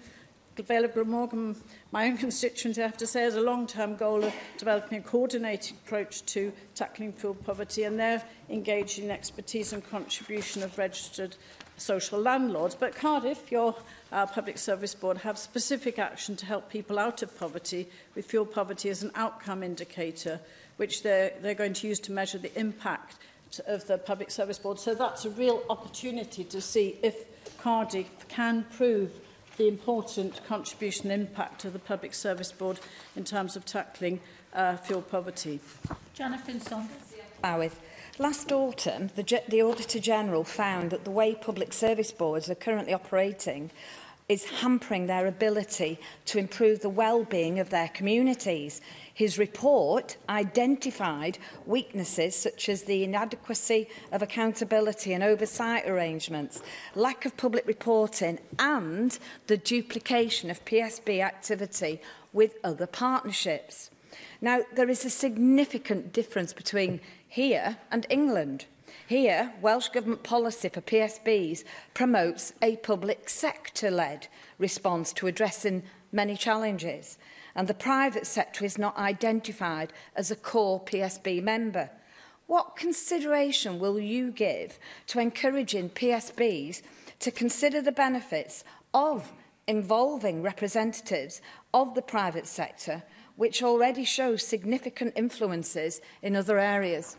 [0.56, 1.56] developed Morgan,
[1.92, 5.76] my own constituency, I have to say, as a long-term goal of developing a coordinated
[5.86, 11.36] approach to tackling food poverty, and they're engaging in expertise and contribution of registered
[11.78, 12.74] social landlords.
[12.74, 13.74] But Cardiff, your
[14.12, 18.46] uh, Public Service Board, have specific action to help people out of poverty, with fuel
[18.46, 20.38] poverty as an outcome indicator,
[20.76, 23.16] which they're, they're going to use to measure the impact
[23.66, 24.78] of the Public Service Board.
[24.78, 27.26] So that's a real opportunity to see if
[27.58, 29.10] Cardiff can prove
[29.62, 32.80] the important contribution impact of the Public Service Board
[33.14, 34.18] in terms of tackling
[34.54, 35.60] uh, fuel poverty.
[36.14, 37.68] Jennifer Saunders.
[38.18, 42.92] Last autumn, the, the Auditor General found that the way public service boards are currently
[42.92, 43.70] operating
[44.28, 48.80] is hampering their ability to improve the well-being of their communities.
[49.14, 56.62] His report identified weaknesses such as the inadequacy of accountability and oversight arrangements,
[56.94, 59.18] lack of public reporting and
[59.48, 62.00] the duplication of PSB activity
[62.32, 63.90] with other partnerships.
[64.40, 68.66] Now, there is a significant difference between here and England.
[69.08, 74.28] Here, Welsh Government policy for PSBs promotes a public sector-led
[74.58, 75.82] response to addressing
[76.12, 77.18] many challenges,
[77.56, 81.90] and the private sector is not identified as a core PSB member.
[82.46, 84.78] What consideration will you give
[85.08, 86.82] to encouraging PSBs
[87.18, 88.62] to consider the benefits
[88.94, 89.32] of
[89.66, 91.42] involving representatives
[91.74, 93.02] of the private sector,
[93.34, 97.16] which already shows significant influences in other areas?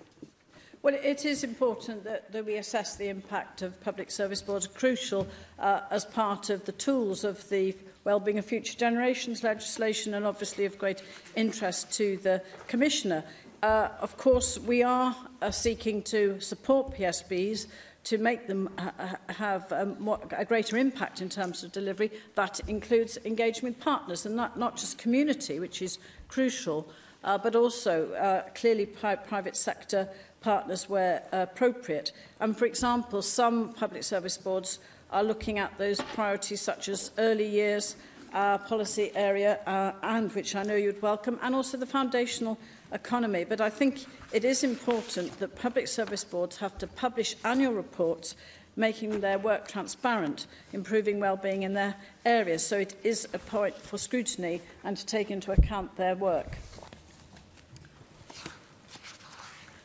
[0.83, 5.25] Well, it is important that, that we assess the impact of public service boards, crucial
[5.57, 7.73] uh, as part of the tools of the
[8.03, 11.01] Wellbeing of Future Generations legislation and obviously of great
[11.37, 13.23] interest to the Commissioner.
[13.61, 17.67] Uh, of course, we are uh, seeking to support PSBs
[18.03, 21.71] to make them ha uh, uh, have a, more, a greater impact in terms of
[21.71, 22.11] delivery.
[22.35, 26.89] That includes engaging with partners and not, not just community, which is crucial,
[27.23, 30.09] uh, but also uh, clearly pri private sector
[30.43, 32.11] partners where appropriate.
[32.39, 34.79] And for example, some public service boards
[35.11, 37.95] are looking at those priorities such as early years,
[38.33, 42.57] uh, policy area, uh, and which I know you'd welcome, and also the foundational
[42.91, 43.43] economy.
[43.45, 48.35] But I think it is important that public service boards have to publish annual reports
[48.75, 51.93] making their work transparent, improving well-being in their
[52.25, 52.65] areas.
[52.65, 56.57] So it is a point for scrutiny and to take into account their work.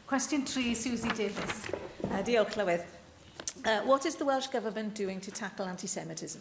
[0.08, 1.64] Question 3, Susie Davis.
[2.04, 2.82] Uh, diolch, Llywydd.
[3.66, 6.40] Uh, what is the Welsh Government doing to tackle anti-Semitism?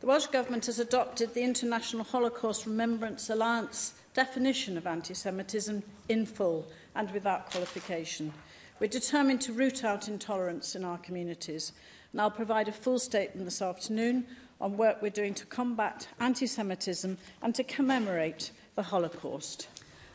[0.00, 6.68] The Welsh Government has adopted the International Holocaust Remembrance Alliance definition of anti-Semitism in full
[6.94, 8.32] and without qualification.
[8.78, 11.72] We're determined to root out intolerance in our communities
[12.12, 14.24] and I'll provide a full statement this afternoon
[14.60, 19.66] on work we're doing to combat anti-Semitism and to commemorate the Holocaust.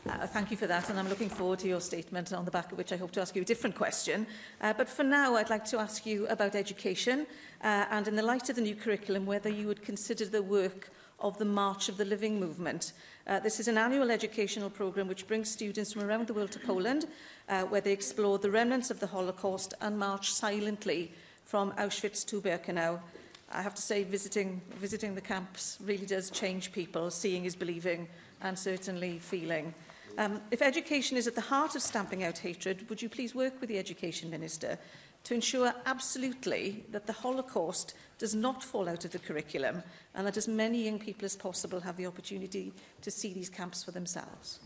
[0.06, 2.70] Uh, thank you for that, and I'm looking forward to your statement, on the back
[2.70, 4.26] of which I hope to ask you a different question.
[4.60, 7.26] Uh, but for now, I'd like to ask you about education,
[7.62, 10.90] uh, and in the light of the new curriculum, whether you would consider the work
[11.20, 12.92] of the March of the Living movement.
[13.26, 16.58] Uh, this is an annual educational programme which brings students from around the world to
[16.58, 17.06] Poland,
[17.48, 21.12] uh, where they explore the remnants of the Holocaust and march silently
[21.46, 23.00] from Auschwitz to Birkenau.
[23.50, 27.10] I have to say, visiting, visiting the camps really does change people.
[27.10, 28.06] Seeing is believing,
[28.42, 29.72] and certainly feeling.
[30.16, 33.60] Um, if education is at the heart of stamping out hatred, would you please work
[33.60, 34.78] with the Education Minister
[35.24, 39.82] to ensure absolutely that the Holocaust does not fall out of the curriculum
[40.14, 43.82] and that as many young people as possible have the opportunity to see these camps
[43.82, 44.60] for themselves?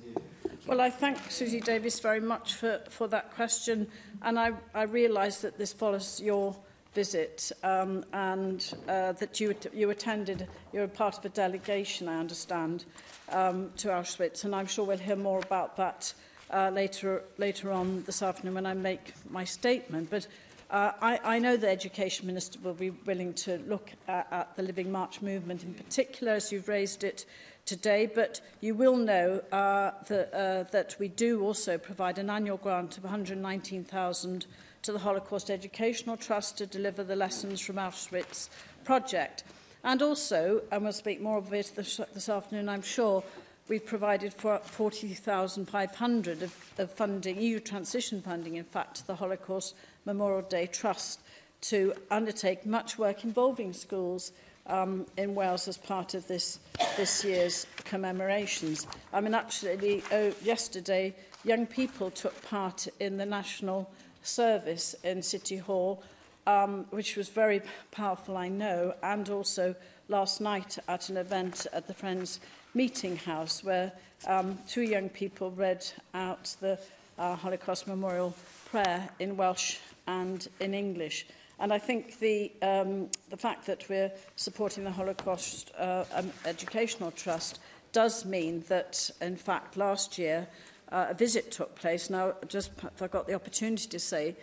[0.67, 3.87] Well, I thank Susie Davis very much for, for that question
[4.21, 6.57] and I, I realise that this follows your
[6.95, 12.85] visit um, and uh, that you, you attended, you're part of a delegation, I understand,
[13.31, 14.45] um, to Auschwitz.
[14.45, 16.13] And I'm sure we'll hear more about that
[16.51, 20.09] uh, later, later on this afternoon when I make my statement.
[20.11, 20.27] But
[20.71, 24.63] uh, I, I know the Education Minister will be willing to look at, at the
[24.63, 27.25] Living March movement in particular, as you've raised it
[27.65, 32.57] today, but you will know uh, the, uh, that we do also provide an annual
[32.57, 34.47] grant of 119,000
[34.89, 38.49] to the Holocaust Educational Trust to deliver the Lessons from Auschwitz
[38.87, 39.45] project.
[39.85, 43.23] And also, and we'll speak more of it this, this afternoon, I'm sure,
[43.69, 49.75] we've provided for 40,500 of, of funding, EU transition funding, in fact, to the Holocaust
[50.07, 51.21] Memorial Day Trust
[51.61, 54.33] to undertake much work involving schools
[54.69, 56.61] um, in Wales as part of this,
[56.97, 58.87] this year's commemorations.
[59.13, 61.15] I mean, actually, oh, yesterday,
[61.45, 63.91] young people took part in the National
[64.29, 66.03] service in City Hall,
[66.47, 69.75] um, which was very powerful, I know, and also
[70.09, 72.41] last night at an event at the Friends
[72.75, 73.93] Meeting House where
[74.27, 76.79] um, two young people read out the
[77.19, 78.35] uh, Holocaust Memorial
[78.67, 81.27] Prayer in Welsh and in English.
[81.61, 87.11] And I think the, um, the fact that we're supporting the Holocaust uh, um, Educational
[87.11, 87.59] Trust
[87.93, 90.47] does mean that, in fact, last year
[90.93, 92.11] uh, a visit took place.
[92.11, 92.71] Now, just
[93.01, 94.37] I got the opportunity to say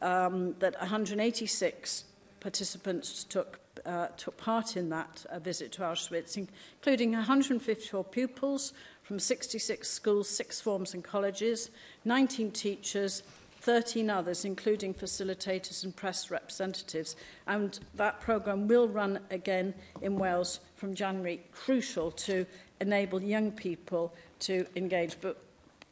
[0.00, 2.04] um, that 186
[2.40, 9.18] participants took uh, took part in that uh, visit to Auschwitz, including 154 pupils from
[9.18, 11.70] 66 schools, six forms and colleges,
[12.04, 13.22] 19 teachers,
[13.60, 17.16] 13 others, including facilitators and press representatives.
[17.48, 22.46] And that program will run again in Wales from January, crucial to
[22.80, 25.16] enable young people to engage.
[25.20, 25.38] But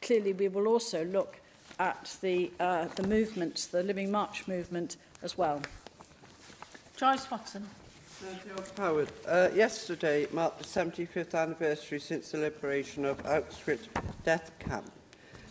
[0.01, 1.37] clearly we will also look
[1.79, 5.61] at the, uh, the movements, the Living March movement as well.
[6.97, 7.67] Joyce Watson.
[8.77, 13.87] Howard, uh, yesterday marked the 75th anniversary since the liberation of Auschwitz
[14.23, 14.91] death camp.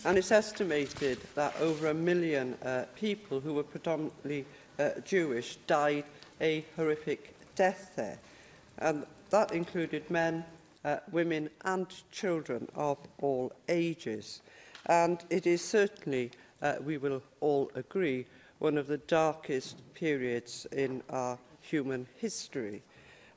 [0.05, 4.46] And it's estimated that over a million uh, people who were predominantly
[4.78, 6.05] uh, Jewish died
[6.40, 8.18] a horrific death there.
[8.78, 10.44] And that included men,
[10.85, 14.43] uh, women and children of all ages.
[14.87, 16.31] And it is certainly,
[16.62, 18.26] uh, we will all agree,
[18.61, 22.83] one of the darkest periods in our human history.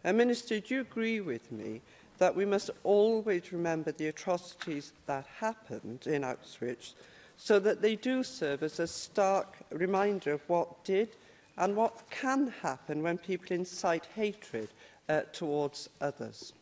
[0.03, 1.81] And uh, Minister, do you agree with me
[2.17, 6.93] that we must always remember the atrocities that happened in Auschwitz
[7.37, 11.09] so that they do serve as a stark reminder of what did
[11.57, 14.69] and what can happen when people incite hatred
[15.09, 16.53] uh, towards others?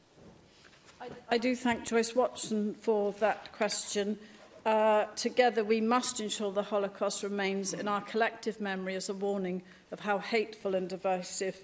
[1.30, 4.20] I do thank Joyce Watson for that question.
[4.68, 9.64] Uh, together, we must ensure the Holocaust remains in our collective memory as a warning
[9.92, 11.58] of how hateful and divisive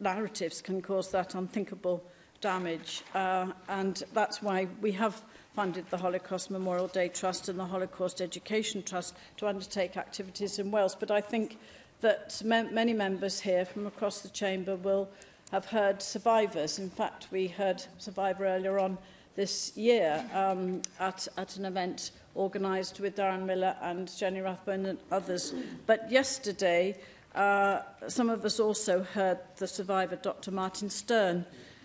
[0.00, 2.04] narratives can cause that unthinkable
[2.42, 3.02] damage.
[3.14, 5.22] Uh, and that's why we have
[5.56, 10.70] funded the Holocaust Memorial Day Trust and the Holocaust Education Trust to undertake activities in
[10.70, 10.96] Wales.
[10.98, 11.58] But I think
[12.02, 15.08] that many members here from across the chamber will
[15.52, 16.78] have heard survivors.
[16.78, 18.96] In fact, we heard survivor earlier on
[19.36, 24.98] this year um, at, at an event organised with Darren Miller and Jenny Rathbone and
[25.10, 25.52] others.
[25.86, 26.98] But yesterday,
[27.34, 30.50] uh, some of us also heard the survivor, Dr.
[30.50, 31.44] Martin Stern.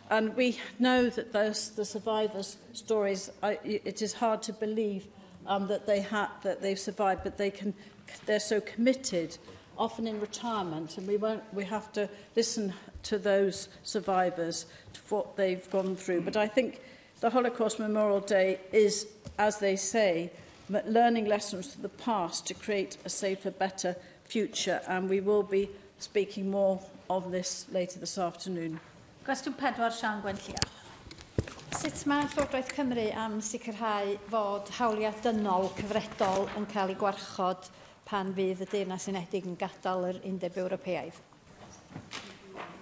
[0.09, 5.07] And we know that those, the survivors' stories, I, it is hard to believe
[5.45, 7.73] um, that, they ha that they've survived, but they can,
[8.27, 9.37] they're so committed
[9.77, 12.73] often in retirement, and we, won't, we have to listen
[13.03, 16.21] to those survivors, to what they've gone through.
[16.21, 16.81] But I think
[17.21, 19.07] the Holocaust Memorial Day is,
[19.37, 20.31] as they say,
[20.69, 24.81] learning lessons from the past to create a safer, better future.
[24.87, 25.69] And we will be
[25.99, 28.79] speaking more of this later this afternoon.
[29.25, 30.59] Gwestiwn pedwar Sian Gwenllia.
[31.77, 37.67] Sut mae Llywodraeth Cymru am sicrhau fod hawliau dynol cyfredol yn cael ei gwarchod
[38.07, 41.17] pan fydd y Deyrnas Unedig yn gadael yr Undeb Ewropeaidd.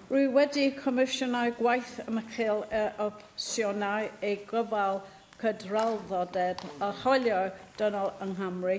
[0.06, 5.00] Rwy wedi comisiynau gwaith ymchwil y e, opsiynau ei gofal
[5.40, 7.40] cydralddodeb a cholio
[7.80, 8.76] dynol yng Nghymru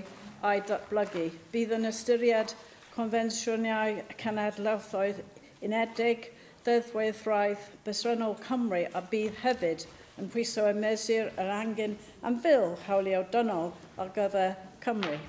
[0.52, 1.26] a'i datblygu.
[1.52, 2.56] Bydd yn ystyried
[2.96, 5.20] confensiynau cenedlaethoedd
[5.68, 6.30] unedig,
[6.64, 9.84] ddeddwedd rhaidd bresennol Cymru a bydd hefyd
[10.24, 15.20] yn pwyso y mesur yr angen am fil hawliau dynol ar gyfer Cymru.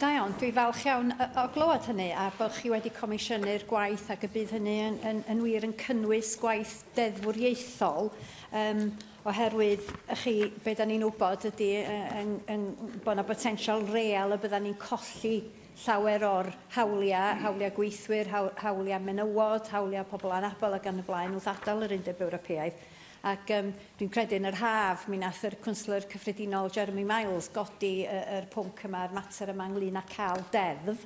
[0.00, 4.26] Da iawn, dwi falch iawn o, glywed hynny a bod chi wedi comisiynu'r gwaith ac
[4.26, 8.10] y bydd hynny yn, yn, yn wir yn cynnwys gwaith deddfwriaethol
[8.60, 8.82] um,
[9.32, 9.90] oherwydd
[10.22, 10.34] chi,
[10.66, 12.66] be da ni'n wybod ydy yn, yn,
[13.04, 15.34] bod yna potensial real y byddwn ni'n colli
[15.86, 18.30] llawer o'r hawliau, hawliau gweithwyr,
[18.62, 22.82] hawliau menywod, hawliau pobl anabol ac yn y blaen wrth adael yr Undeb Ewropeaidd.
[23.22, 23.68] Ac um,
[24.00, 28.48] dwi'n credu yn yr haf, mi nath yr cwnsler cyffredinol Jeremy Miles godi y, yr
[28.50, 31.04] pwnc yma'r mater yma ynglyn â cael deddf.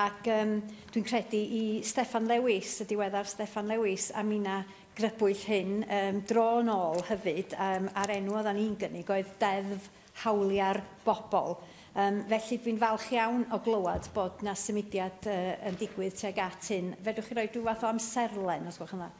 [0.00, 0.52] Ac um,
[0.92, 4.58] dwi'n credu i Stefan Lewis, y diweddar Stefan Lewis, a mi na
[5.00, 9.88] grybwyll hyn um, dro yn ôl hyfyd um, ar enw o'n i'n gynnig oedd deddf
[10.26, 11.56] hawliau'r bobl.
[11.96, 16.68] Um, felly dwi'n falch iawn o glywed bod na symudiad uh, yn digwydd tuag at
[16.68, 16.92] hyn.
[17.06, 19.14] Fedwch chi roi rhyw fath o amserlen os gwelwch yn dda?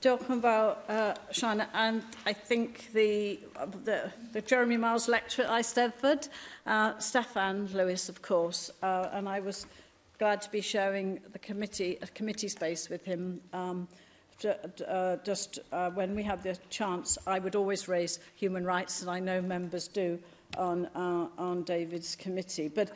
[0.00, 6.28] fawr, uh, Shauna, and I think the, uh, the, the Jeremy Miles lecture at Eisteddfod,
[6.66, 9.66] uh, Stefan Lewis, of course, uh, and I was
[10.18, 13.40] glad to be sharing the committee, a committee space with him.
[13.52, 13.88] Um,
[14.88, 19.10] uh, just uh, when we have the chance, I would always raise human rights, and
[19.10, 20.18] I know members do
[20.56, 22.68] on, uh, on David's committee.
[22.68, 22.92] But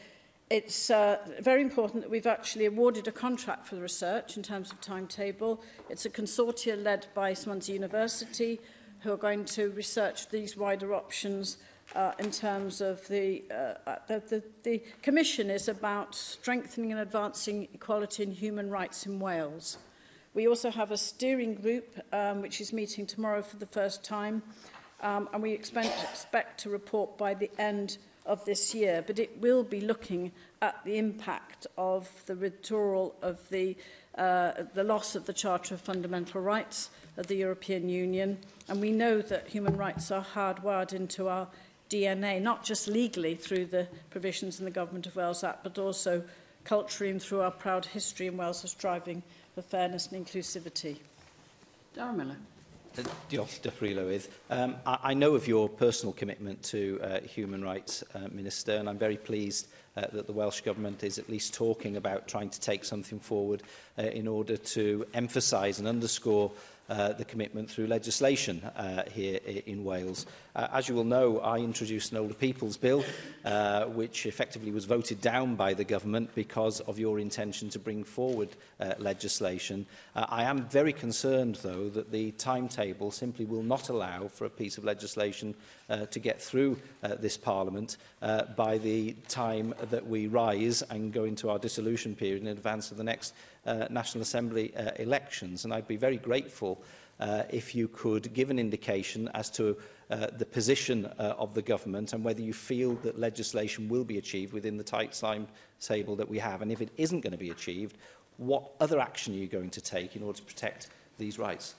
[0.51, 4.71] It's uh, very important that we've actually awarded a contract for the research in terms
[4.71, 5.63] of timetable.
[5.89, 8.61] It's a consortia led by Swansea University
[9.01, 11.57] who are going to research these wider options
[11.95, 13.55] uh, in terms of the, uh,
[13.91, 19.19] uh, the, the, the commission is about strengthening and advancing equality and human rights in
[19.19, 19.79] Wales.
[20.35, 24.43] We also have a steering group um, which is meeting tomorrow for the first time
[25.03, 29.19] um, and we expect, expect to report by the end of of this year, but
[29.19, 33.77] it will be looking at the impact of the withdrawal of the,
[34.17, 38.39] uh, the loss of the Charter of Fundamental Rights of the European Union.
[38.69, 41.49] And we know that human rights are hardwired into our
[41.91, 46.23] DNA, not just legally through the provisions in the Government of Wales Act, but also
[46.65, 49.23] culturally and through our proud history in Wales as driving
[49.55, 50.97] for fairness and inclusivity.
[51.97, 52.37] Darren Miller.
[53.31, 54.29] Diolch, Dyffryn Lywydd.
[54.51, 58.89] Um, I, I know of your personal commitment to uh, human rights, uh, Minister, and
[58.89, 62.61] I'm very pleased uh, that the Welsh Government is at least talking about trying to
[62.61, 63.63] take something forward
[63.99, 66.59] uh, in order to emphasise and underscore uh,
[66.89, 70.27] uh, the commitment through legislation uh, here in Wales.
[70.55, 73.05] Uh, as you will know, I introduced an Older People's Bill,
[73.45, 78.05] uh, which effectively was voted down by the government because of your intention to bring
[78.05, 79.87] forward uh, legislation.
[80.15, 84.51] Uh, I am very concerned, though, that the timetable simply will not allow for a
[84.51, 85.55] piece of legislation
[85.89, 91.13] uh, to get through uh, this Parliament uh, by the time that we rise and
[91.15, 93.33] go into our dissolution period in advance of the next
[93.67, 95.65] uh, National Assembly uh, elections.
[95.65, 96.83] And I'd be very grateful
[97.21, 99.77] uh, if you could give an indication as to
[100.11, 104.19] uh, the position uh, of the government and whether you feel that legislation will be
[104.19, 105.21] achieved within the tight
[105.81, 106.63] table that we have.
[106.63, 107.97] And if it isn't going to be achieved,
[108.39, 110.89] what other action are you going to take in order to protect
[111.19, 111.75] these rights?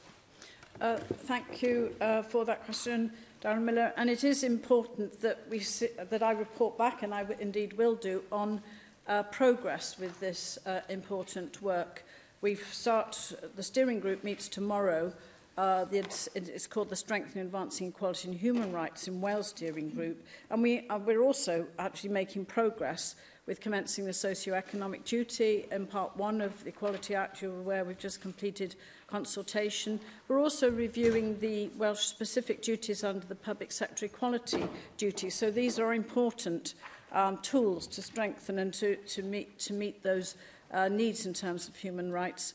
[0.82, 3.12] Uh, thank you uh, for that question,
[3.44, 3.94] Darren Miller.
[3.98, 7.94] And it is important that, we si that I report back, and I indeed will
[7.96, 8.62] do, on
[9.08, 12.04] uh, progress with this uh, important work.
[12.42, 15.14] We've start, the steering group meets tomorrow.
[15.58, 16.00] Uh, the,
[16.36, 20.26] it's called the Strengthening Advancing Equality and Human Rights in Wales Steering Group.
[20.50, 26.16] And we, uh, we're also actually making progress with commencing the socio-economic duty in part
[26.18, 28.76] one of the Equality Act, you're aware we've just completed
[29.08, 30.00] consultation.
[30.30, 35.30] We're also reviewing the Welsh specific duties under the public sector equality duty.
[35.30, 36.74] So these are important
[37.14, 40.36] um, tools to strengthen and to, to, meet, to meet those
[40.72, 42.54] uh, needs in terms of human rights.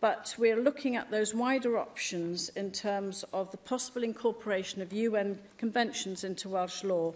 [0.00, 5.38] But we're looking at those wider options in terms of the possible incorporation of UN
[5.58, 7.12] conventions into Welsh law.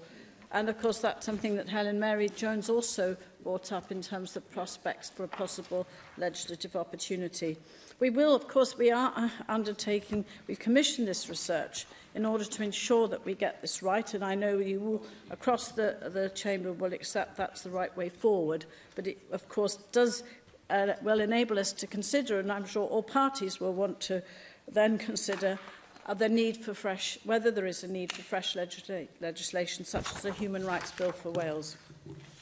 [0.53, 4.49] And of course, that's something that Helen Mary Jones also brought up in terms of
[4.53, 5.87] prospects for a possible
[6.19, 7.57] legislative opportunity.
[8.05, 12.63] We will, of course, we are uh, undertaking, we've commissioned this research in order to
[12.63, 16.75] ensure that we get this right, and I know you all across the, the Chamber
[16.75, 20.23] will accept that's the right way forward, but it, of course, does
[20.69, 24.23] uh, will enable us to consider, and I'm sure all parties will want to
[24.71, 25.59] then consider
[26.05, 30.13] uh, the need for fresh, whether there is a need for fresh legisla legislation such
[30.15, 31.79] as the Human Rights Bill for Wales.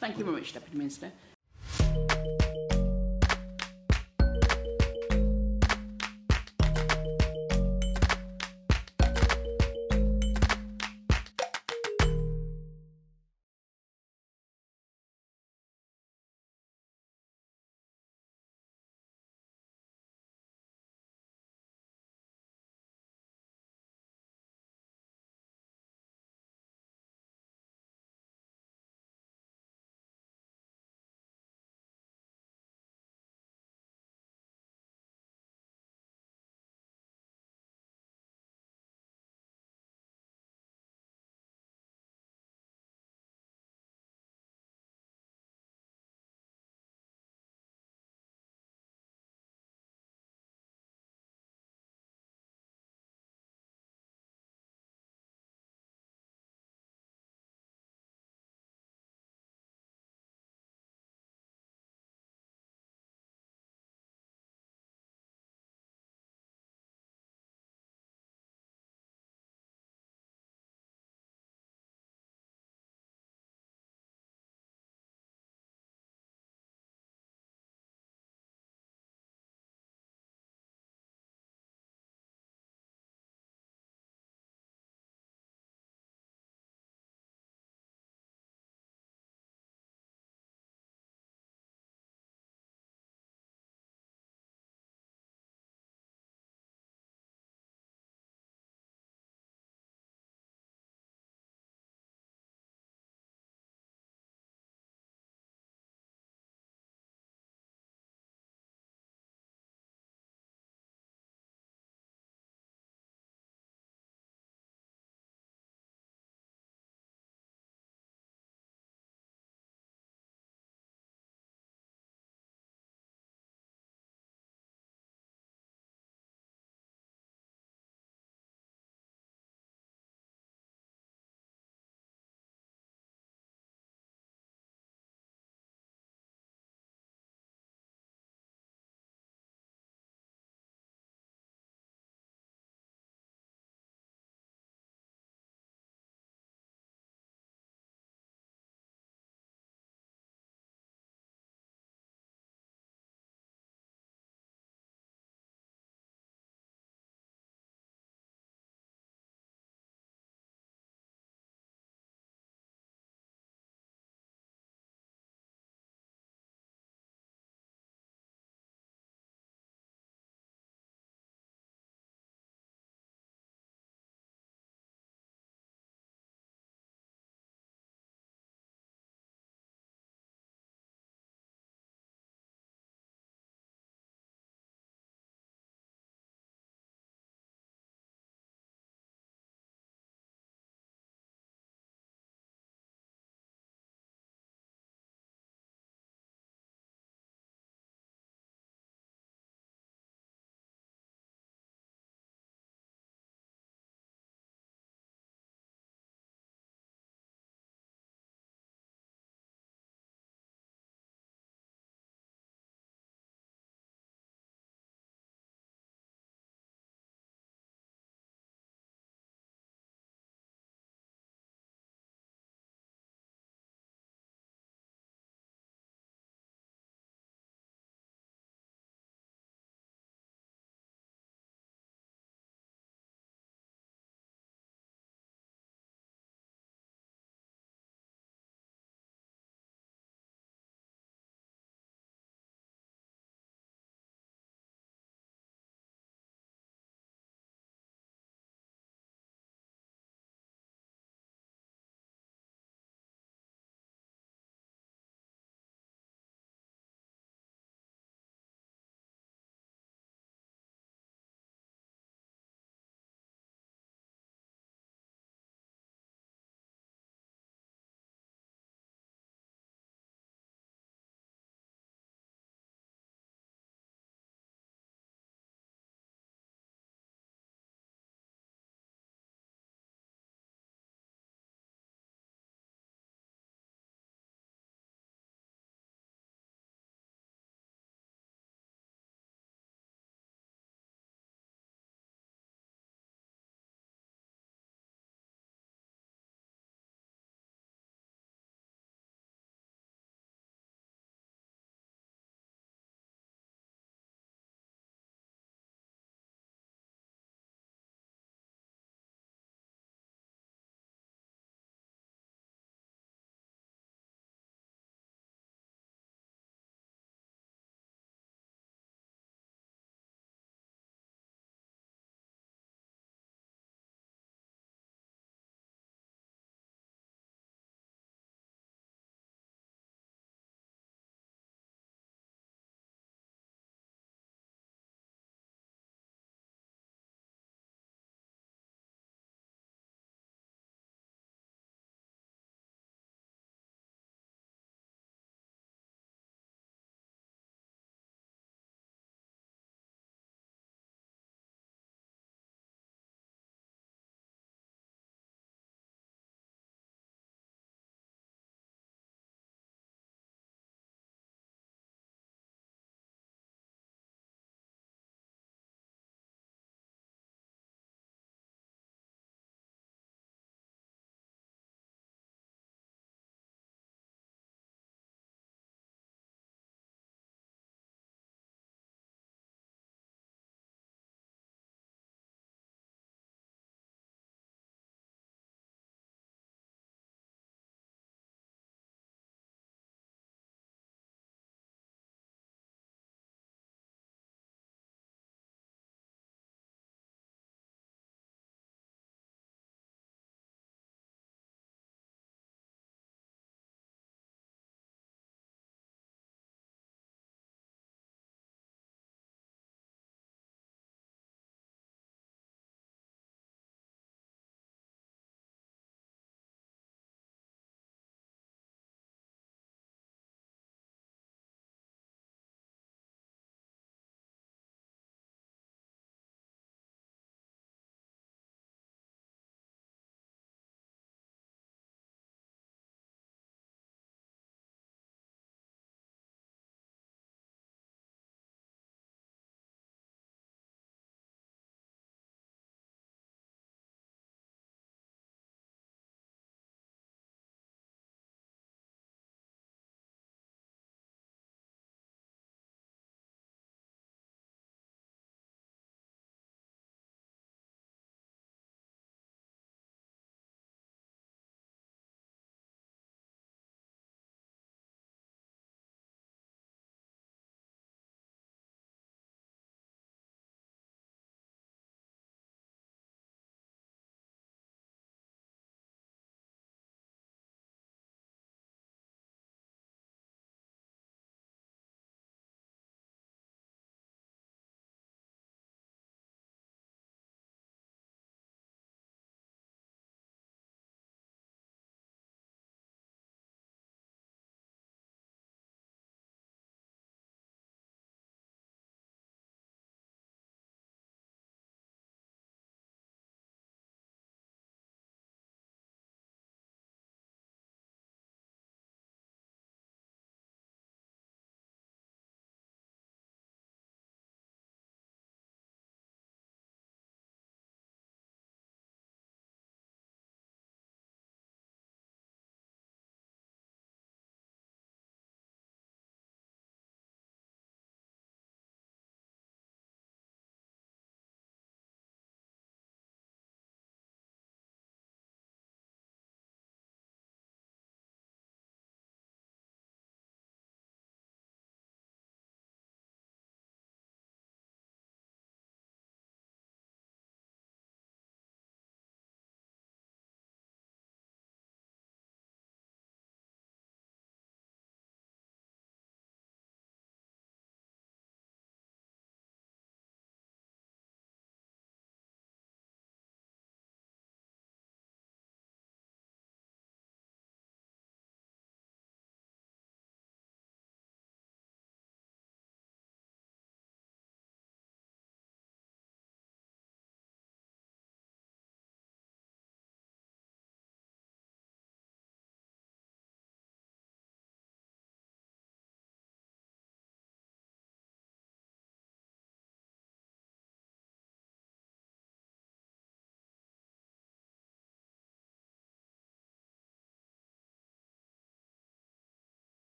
[0.00, 1.12] Thank you very much, Deputy Minister.